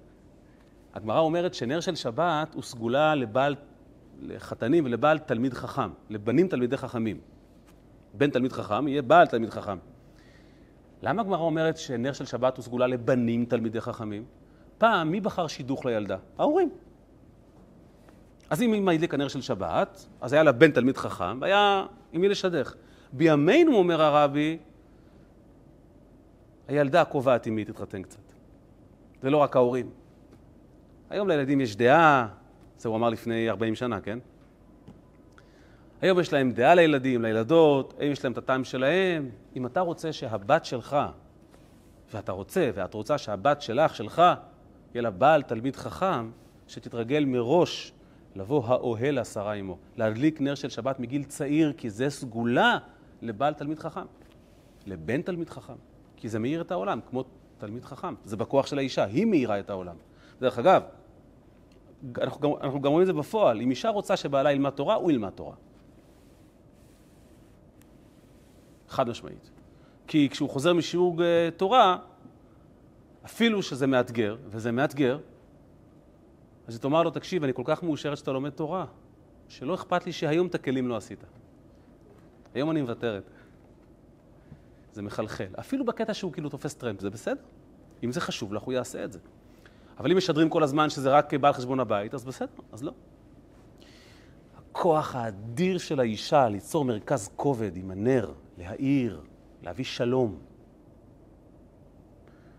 הגמרא 0.96 1.20
אומרת 1.20 1.54
שנר 1.54 1.80
של 1.80 1.96
שבת 1.96 2.54
הוא 2.54 2.64
סגולה 2.64 3.16
לבעל, 3.16 3.56
לחתנים 4.22 4.86
ולבעל 4.86 5.20
תלמיד 5.20 5.54
חכם, 5.54 5.90
לבנים 6.10 6.48
תלמידי 6.48 6.78
חכמים. 6.78 7.20
בן 8.14 8.30
תלמיד 8.30 8.52
חכם 8.52 8.88
יהיה 8.88 9.02
בעל 9.02 9.28
תלמיד 9.28 9.50
חכם. 9.50 9.78
למה 11.02 11.22
הגמרא 11.22 11.40
אומרת 11.40 11.78
שנר 11.78 12.14
של 12.14 12.26
שבת 12.26 12.58
הוא 12.58 12.64
סגולה 12.64 12.88
לבנים 12.88 13.46
תלמידי 13.46 13.82
חכמים? 13.82 14.26
פעם, 14.78 15.12
מי 15.12 15.22
בחר 15.22 15.48
שידוך 15.48 15.86
לילדה? 15.86 16.18
ההורים. 16.38 16.70
אז 18.50 18.62
אם 18.62 18.74
אמא 18.74 18.92
הדליקה 18.92 19.18
נר 19.18 19.28
של 19.28 19.42
שבת, 19.42 20.06
אז 20.22 20.34
היה 20.34 20.44
לה 20.44 20.52
בן 20.52 20.72
תלמיד 20.72 20.98
חכם, 20.98 21.38
והיה 21.42 21.86
עם 22.14 22.22
מי 22.22 22.30
לשדך. 22.30 22.76
בימינו, 23.14 23.76
אומר 23.76 24.02
הרבי, 24.02 24.58
הילדה 26.68 27.06
קובעת 27.06 27.46
עם 27.46 27.56
מי 27.56 27.66
תתחתן 27.66 28.02
קצת. 28.02 28.20
זה 29.22 29.30
לא 29.30 29.38
רק 29.38 29.56
ההורים. 29.56 29.90
היום 31.10 31.28
לילדים 31.28 31.62
יש 31.62 31.76
דעה, 31.76 32.28
זה 32.78 32.90
הוא 32.90 32.98
אמר 32.98 33.10
לפני 33.10 33.50
40 33.50 33.76
שנה, 33.76 34.02
כן? 34.02 34.20
היום 36.02 36.20
יש 36.20 36.34
להם 36.34 36.52
דעה 36.52 36.76
לילדים, 36.76 37.22
לילדות, 37.22 37.94
היום 38.00 38.12
יש 38.12 38.24
להם 38.24 38.34
את 38.34 38.38
הטעם 38.38 38.64
שלהם. 38.64 39.30
אם 39.56 39.66
אתה 39.66 39.80
רוצה 39.80 40.14
שהבת 40.14 40.66
שלך, 40.66 40.98
ואתה 42.14 42.32
רוצה, 42.32 42.70
ואת 42.74 42.94
רוצה 42.94 43.18
שהבת 43.18 43.62
שלך, 43.62 43.96
שלך, 43.96 44.22
יהיה 44.94 45.02
לה 45.02 45.12
בעל 45.12 45.42
תלמיד 45.42 45.76
חכם, 45.76 46.32
שתתרגל 46.68 47.26
מראש 47.26 47.94
לבוא 48.36 48.66
האוהל 48.66 49.18
עשרה 49.18 49.54
עמו, 49.54 49.78
להדליק 49.98 50.42
נר 50.42 50.56
של 50.56 50.70
שבת 50.70 51.00
מגיל 51.00 51.24
צעיר, 51.24 51.74
כי 51.78 51.90
זה 51.90 52.10
סגולה 52.10 52.78
לבעל 53.22 53.54
תלמיד 53.54 53.80
חכם, 53.80 54.06
לבן 54.86 55.22
תלמיד 55.22 55.50
חכם, 55.50 55.74
כי 56.16 56.30
זה 56.30 56.40
מאיר 56.40 56.62
את 56.62 56.72
העולם, 56.72 57.00
כמו 57.10 57.24
תלמיד 57.58 57.86
חכם. 57.86 58.14
זה 58.24 58.38
בכוח 58.38 58.68
של 58.68 58.78
האישה, 58.78 59.04
היא 59.04 59.26
מאירה 59.26 59.60
את 59.60 59.70
העולם. 59.70 59.96
דרך 60.40 60.60
אגב, 60.60 60.84
אנחנו 62.22 62.82
גם, 62.82 62.92
רואים 62.92 63.02
את 63.02 63.08
זה 63.08 63.14
בפועל, 63.14 63.62
אם 63.62 63.70
אישה 63.70 63.90
רוצה 63.90 64.18
שבעלה 64.18 64.52
ילמד 64.52 64.70
תורה, 64.70 64.96
הוא 64.96 65.12
ילמד 65.12 65.30
תורה. 65.30 65.56
חד 68.90 69.10
משמעית. 69.10 69.52
כי 70.08 70.30
כשהוא 70.32 70.50
חוזר 70.50 70.74
משיעור 70.74 71.24
אה, 71.24 71.50
תורה, 71.58 71.98
אפילו 73.26 73.64
שזה 73.64 73.88
מאתגר, 73.88 74.36
וזה 74.48 74.72
מאתגר, 74.72 75.20
אז 76.68 76.74
היא 76.74 76.82
תאמר 76.82 77.04
לו, 77.04 77.12
תקשיב, 77.12 77.44
אני 77.44 77.54
כל 77.54 77.64
כך 77.66 77.84
מאושרת 77.84 78.18
שאתה 78.18 78.32
לומד 78.32 78.50
תורה, 78.50 78.86
שלא 79.48 79.76
אכפת 79.76 80.06
לי 80.06 80.12
שהיום 80.12 80.48
את 80.48 80.56
הכלים 80.56 80.88
לא 80.88 80.98
עשית. 80.98 81.24
היום 82.54 82.72
אני 82.72 82.82
מוותרת. 82.82 83.24
זה 84.94 85.02
מחלחל. 85.02 85.48
אפילו 85.60 85.86
בקטע 85.86 86.14
שהוא 86.14 86.34
כאילו 86.34 86.50
תופס 86.50 86.74
טרמפ, 86.74 87.00
זה 87.02 87.10
בסדר. 87.10 87.42
אם 88.04 88.12
זה 88.12 88.22
חשוב 88.22 88.54
לך, 88.54 88.64
הוא 88.64 88.74
יעשה 88.74 89.04
את 89.04 89.12
זה. 89.12 89.20
אבל 89.98 90.12
אם 90.12 90.18
משדרים 90.18 90.50
כל 90.50 90.64
הזמן 90.64 90.90
שזה 90.90 91.10
רק 91.10 91.34
בא 91.34 91.48
על 91.48 91.54
חשבון 91.54 91.80
הבית, 91.80 92.14
אז 92.14 92.26
בסדר, 92.26 92.48
אז 92.72 92.84
לא. 92.84 92.92
הכוח 94.58 95.16
האדיר 95.16 95.78
של 95.78 96.00
האישה 96.00 96.50
ליצור 96.50 96.86
מרכז 96.86 97.30
כובד 97.36 97.78
עם 97.78 97.92
הנר, 97.92 98.32
להאיר, 98.58 99.22
להביא 99.64 99.86
שלום. 99.86 100.38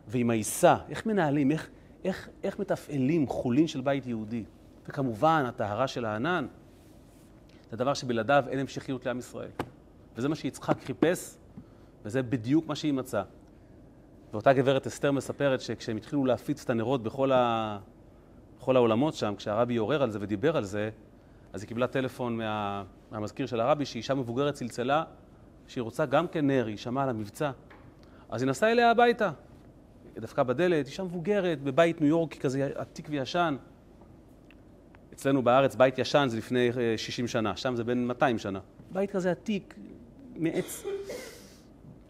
ועם 0.09 0.31
העיסה, 0.31 0.77
איך 0.89 1.07
מנהלים, 1.07 1.51
איך, 1.51 1.69
איך, 2.05 2.29
איך 2.43 2.59
מתפעלים 2.59 3.27
חולין 3.27 3.67
של 3.67 3.81
בית 3.81 4.07
יהודי. 4.07 4.45
וכמובן, 4.89 5.45
הטהרה 5.47 5.89
של 5.89 6.05
הענן, 6.05 6.47
זה 7.71 7.77
דבר 7.77 7.95
שבלעדיו 7.95 8.45
אין 8.49 8.59
המשכיות 8.59 9.07
לעם 9.07 9.19
ישראל. 9.19 9.51
וזה 10.17 10.29
מה 10.29 10.35
שיצחק 10.35 10.83
חיפש, 10.85 11.37
וזה 12.05 12.23
בדיוק 12.23 12.67
מה 12.67 12.75
שהיא 12.75 12.93
מצאה. 12.93 13.23
ואותה 14.33 14.53
גברת 14.53 14.87
אסתר 14.87 15.13
מספרת 15.13 15.61
שכשהם 15.61 15.97
התחילו 15.97 16.25
להפיץ 16.25 16.65
את 16.65 16.71
הנרות 16.71 17.03
בכל, 17.03 17.33
ה... 17.33 17.79
בכל 18.59 18.77
העולמות 18.77 19.15
שם, 19.15 19.35
כשהרבי 19.37 19.77
עורר 19.77 20.03
על 20.03 20.11
זה 20.11 20.19
ודיבר 20.21 20.57
על 20.57 20.65
זה, 20.65 20.91
אז 21.53 21.63
היא 21.63 21.69
קיבלה 21.69 21.87
טלפון 21.87 22.37
מה... 22.37 22.85
מהמזכיר 23.11 23.47
של 23.47 23.61
הרבי, 23.61 23.85
שאישה 23.85 24.15
מבוגרת 24.15 24.55
צלצלה, 24.55 25.05
שהיא 25.67 25.83
רוצה 25.83 26.07
גם 26.07 26.29
כן 26.29 26.47
נר, 26.47 26.67
היא 26.67 26.77
שמעה 26.77 27.05
על 27.05 27.11
המבצע. 27.11 27.51
אז 28.29 28.43
היא 28.43 28.51
נסעה 28.51 28.73
אליה 28.73 28.91
הביתה. 28.91 29.31
היא 30.15 30.23
דפקה 30.23 30.43
בדלת, 30.43 30.87
אישה 30.87 31.03
מבוגרת, 31.03 31.63
בבית 31.63 32.01
ניו 32.01 32.09
יורקי 32.09 32.39
כזה 32.39 32.71
עתיק 32.75 33.07
וישן. 33.11 33.57
אצלנו 35.13 35.43
בארץ 35.43 35.75
בית 35.75 35.99
ישן 35.99 36.27
זה 36.31 36.37
לפני 36.37 36.71
60 36.97 37.25
אה, 37.25 37.29
שנה, 37.29 37.57
שם 37.57 37.77
זה 37.77 37.85
בין 37.85 38.07
200 38.07 38.39
שנה. 38.39 38.61
בית 38.93 39.11
כזה 39.11 39.31
עתיק, 39.31 39.75
מעץ. 40.37 40.85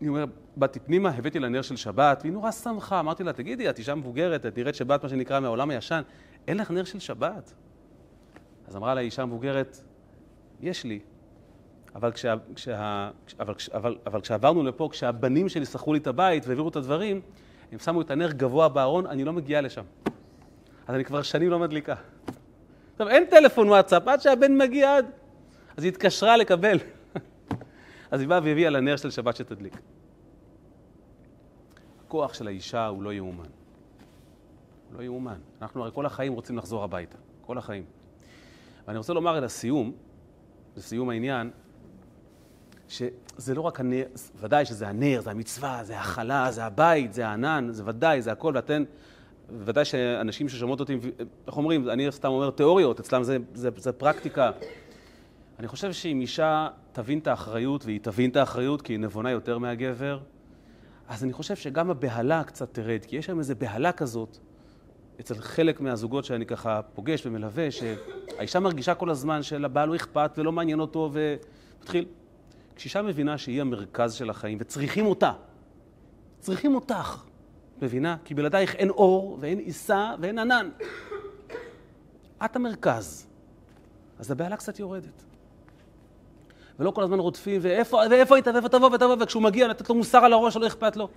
אני 0.00 0.08
אומר, 0.08 0.24
באתי 0.56 0.80
פנימה, 0.80 1.10
הבאתי 1.10 1.38
לה 1.38 1.48
נר 1.48 1.62
של 1.62 1.76
שבת, 1.76 2.18
והיא 2.22 2.32
נורא 2.32 2.50
שמחה. 2.50 3.00
אמרתי 3.00 3.24
לה, 3.24 3.32
תגידי, 3.32 3.70
את 3.70 3.78
אישה 3.78 3.94
מבוגרת, 3.94 4.46
את 4.46 4.58
נראית 4.58 4.74
שבת, 4.74 5.02
מה 5.02 5.08
שנקרא, 5.08 5.40
מהעולם 5.40 5.70
הישן, 5.70 6.02
אין 6.48 6.56
לך 6.56 6.70
נר 6.70 6.84
של 6.84 6.98
שבת? 6.98 7.52
אז 8.68 8.76
אמרה 8.76 8.94
לה 8.94 9.00
אישה 9.00 9.24
מבוגרת, 9.24 9.80
יש 10.60 10.84
לי, 10.84 11.00
אבל, 11.94 12.12
כשה, 12.12 12.34
כשה, 12.54 13.10
אבל, 13.40 13.54
אבל, 13.74 13.96
אבל 14.06 14.20
כשעברנו 14.20 14.62
לפה, 14.62 14.88
כשהבנים 14.92 15.48
שלי 15.48 15.66
שכרו 15.66 15.92
לי 15.92 15.98
את 15.98 16.06
הבית 16.06 16.46
והעבירו 16.46 16.68
את 16.68 16.76
הדברים, 16.76 17.20
הם 17.72 17.78
שמו 17.78 18.00
את 18.00 18.10
הנר 18.10 18.32
גבוה 18.32 18.68
בארון, 18.68 19.06
אני 19.06 19.24
לא 19.24 19.32
מגיעה 19.32 19.60
לשם. 19.60 19.84
אז 20.86 20.94
אני 20.94 21.04
כבר 21.04 21.22
שנים 21.22 21.50
לא 21.50 21.58
מדליקה. 21.58 21.94
עכשיו, 22.92 23.08
אין 23.08 23.24
טלפון 23.24 23.68
וואטסאפ, 23.68 24.08
עד 24.08 24.20
שהבן 24.20 24.58
מגיע 24.58 24.96
עד. 24.96 25.06
אז 25.76 25.84
היא 25.84 25.92
התקשרה 25.92 26.36
לקבל. 26.36 26.78
אז 28.10 28.20
היא 28.20 28.28
באה 28.28 28.40
והביאה 28.42 28.70
לנר 28.70 28.96
של 28.96 29.10
שבת 29.10 29.36
שתדליק. 29.36 29.80
הכוח 32.06 32.34
של 32.34 32.46
האישה 32.46 32.86
הוא 32.86 33.02
לא 33.02 33.12
יאומן. 33.12 33.44
הוא 33.44 34.98
לא 34.98 35.02
יאומן. 35.02 35.38
אנחנו 35.62 35.82
הרי 35.82 35.90
כל 35.94 36.06
החיים 36.06 36.32
רוצים 36.32 36.58
לחזור 36.58 36.84
הביתה. 36.84 37.16
כל 37.40 37.58
החיים. 37.58 37.84
ואני 38.86 38.98
רוצה 38.98 39.12
לומר 39.12 39.40
לסיום, 39.40 39.92
לסיום 40.76 41.10
העניין, 41.10 41.50
שזה 42.88 43.54
לא 43.54 43.60
רק 43.60 43.80
הנר, 43.80 44.04
ודאי 44.40 44.64
שזה 44.64 44.88
הנר, 44.88 45.20
זה 45.20 45.30
המצווה, 45.30 45.84
זה 45.84 45.98
החלה, 45.98 46.50
זה 46.50 46.64
הבית, 46.64 47.12
זה 47.12 47.26
הענן, 47.26 47.68
זה 47.70 47.82
ודאי, 47.86 48.22
זה 48.22 48.32
הכל, 48.32 48.52
ואתן, 48.54 48.84
ודאי 49.58 49.84
שאנשים 49.84 50.48
ששומעות 50.48 50.80
אותי, 50.80 50.98
איך 51.46 51.56
אומרים, 51.56 51.90
אני 51.90 52.12
סתם 52.12 52.28
אומר 52.28 52.50
תיאוריות, 52.50 53.00
אצלם 53.00 53.22
זה, 53.22 53.38
זה, 53.54 53.70
זה 53.76 53.92
פרקטיקה. 53.92 54.50
אני 55.58 55.68
חושב 55.68 55.92
שאם 55.92 56.20
אישה 56.20 56.68
תבין 56.92 57.18
את 57.18 57.26
האחריות, 57.26 57.84
והיא 57.84 58.00
תבין 58.02 58.30
את 58.30 58.36
האחריות 58.36 58.82
כי 58.82 58.92
היא 58.92 59.00
נבונה 59.00 59.30
יותר 59.30 59.58
מהגבר, 59.58 60.20
אז 61.08 61.24
אני 61.24 61.32
חושב 61.32 61.56
שגם 61.56 61.90
הבהלה 61.90 62.44
קצת 62.44 62.74
תרד, 62.74 63.04
כי 63.06 63.16
יש 63.16 63.26
שם 63.26 63.38
איזו 63.38 63.54
בהלה 63.58 63.92
כזאת 63.92 64.38
אצל 65.20 65.34
חלק 65.34 65.80
מהזוגות 65.80 66.24
שאני 66.24 66.46
ככה 66.46 66.80
פוגש 66.94 67.26
ומלווה, 67.26 67.68
שהאישה 67.70 68.60
מרגישה 68.60 68.94
כל 68.94 69.10
הזמן 69.10 69.42
שלבעל 69.42 69.88
לא 69.88 69.96
אכפת 69.96 70.30
ולא 70.36 70.52
מעניין 70.52 70.80
אותו 70.80 71.10
ומתחיל. 71.12 72.06
כשאישה 72.76 73.02
מבינה 73.02 73.38
שהיא 73.38 73.60
המרכז 73.60 74.14
של 74.14 74.30
החיים 74.30 74.58
וצריכים 74.60 75.06
אותה, 75.06 75.32
צריכים 76.40 76.74
אותך, 76.74 77.24
מבינה? 77.82 78.16
כי 78.24 78.34
בלעדייך 78.34 78.74
אין 78.74 78.90
אור 78.90 79.38
ואין 79.40 79.58
עיסה 79.58 80.14
ואין 80.20 80.38
ענן. 80.38 80.68
את 82.44 82.56
המרכז. 82.56 83.26
אז 84.18 84.30
הבהלה 84.30 84.56
קצת 84.56 84.78
יורדת. 84.78 85.25
ולא 86.78 86.90
כל 86.90 87.02
הזמן 87.02 87.18
רודפים, 87.18 87.60
ואיפה, 87.62 88.00
ואיפה 88.10 88.34
היית, 88.34 88.46
ואיפה 88.46 88.68
תבוא 88.68 88.90
ותבוא, 88.94 89.16
וכשהוא 89.20 89.42
מגיע 89.42 89.68
לתת 89.68 89.88
לו 89.88 89.94
מוסר 89.94 90.18
על 90.18 90.32
הראש, 90.32 90.56
לא 90.56 90.66
אכפת 90.66 90.96
לו. 90.96 91.08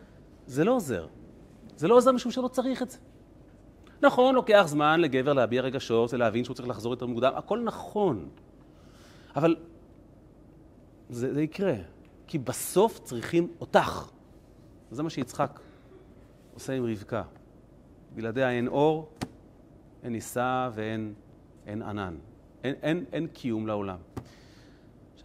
זה 0.48 0.64
לא 0.64 0.72
עוזר. 0.72 1.08
זה 1.78 1.88
לא 1.88 1.96
עוזר 1.96 2.12
משום 2.12 2.32
שלא 2.32 2.48
צריך 2.48 2.82
את 2.82 2.90
זה. 2.90 2.98
נכון, 4.02 4.36
לוקח 4.36 4.64
זמן 4.68 5.02
לגבר 5.02 5.34
להביע 5.34 5.62
רגשות 5.62 6.14
ולהבין 6.14 6.44
שהוא 6.44 6.56
צריך 6.56 6.68
לחזור 6.70 6.94
יותר 6.94 7.06
מוקדם, 7.06 7.32
הכל 7.36 7.60
נכון. 7.60 8.30
אבל 9.36 9.56
זה, 11.10 11.34
זה 11.34 11.42
יקרה, 11.42 11.74
כי 12.28 12.38
בסוף 12.38 13.00
צריכים 13.00 13.48
אותך. 13.62 14.10
וזה 14.92 15.04
מה 15.04 15.10
שיצחק 15.10 15.60
עושה 16.54 16.74
עם 16.74 16.86
רבקה. 16.86 17.24
בלעדיה 18.16 18.52
אין 18.52 18.68
אור, 18.68 19.10
אין 20.04 20.12
נישא 20.12 20.70
ואין 20.74 21.14
אין 21.68 21.82
ענן. 21.82 22.16
אין, 22.64 22.76
אין, 22.82 23.06
אין 23.12 23.28
קיום 23.28 23.68
לעולם. 23.68 23.98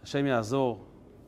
שהשם 0.05 0.25
יעזור 0.25 0.85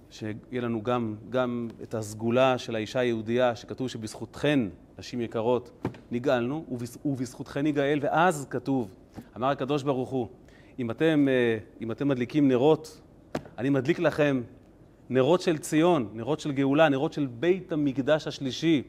שיהיה 0.10 0.62
לנו 0.62 0.84
גם, 0.84 1.16
גם 1.30 1.68
את 1.84 1.94
הסגולה 1.94 2.58
של 2.58 2.76
האישה 2.76 3.00
היהודייה, 3.00 3.56
שכתוב 3.56 3.88
שבזכותכן, 3.88 4.60
נשים 5.00 5.22
יקרות, 5.22 5.88
נגאלנו, 6.12 6.66
ובזכותכן 7.06 7.62
ניגאל, 7.62 8.00
ואז 8.02 8.48
כתוב, 8.50 8.96
אמר 9.38 9.48
הקדוש 9.48 9.84
ברוך 9.84 10.10
הוא, 10.10 10.28
אם 10.80 10.92
אתם, 10.92 11.28
אה, 11.30 11.58
אם 11.82 11.92
אתם 11.92 12.08
מדליקים 12.08 12.48
נרות, 12.48 13.02
אני 13.58 13.70
מדליק 13.70 14.00
לכם 14.00 14.42
נרות 15.10 15.42
של 15.42 15.58
ציון, 15.58 16.10
נרות 16.14 16.40
של 16.40 16.52
גאולה, 16.52 16.90
נרות 16.90 17.14
של 17.14 17.26
בית 17.26 17.72
המקדש 17.72 18.28
השלישי. 18.28 18.84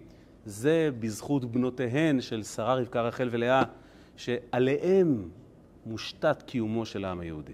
זה 0.45 0.91
בזכות 1.01 1.45
בנותיהן 1.45 2.21
של 2.21 2.43
שרה, 2.43 2.75
רבקה, 2.75 3.03
רחל 3.03 3.29
ולאה, 3.33 3.63
שעליהם 4.17 5.29
מושתת 5.87 6.43
קיומו 6.43 6.87
של 6.87 7.05
העם 7.05 7.21
היהודי. 7.21 7.53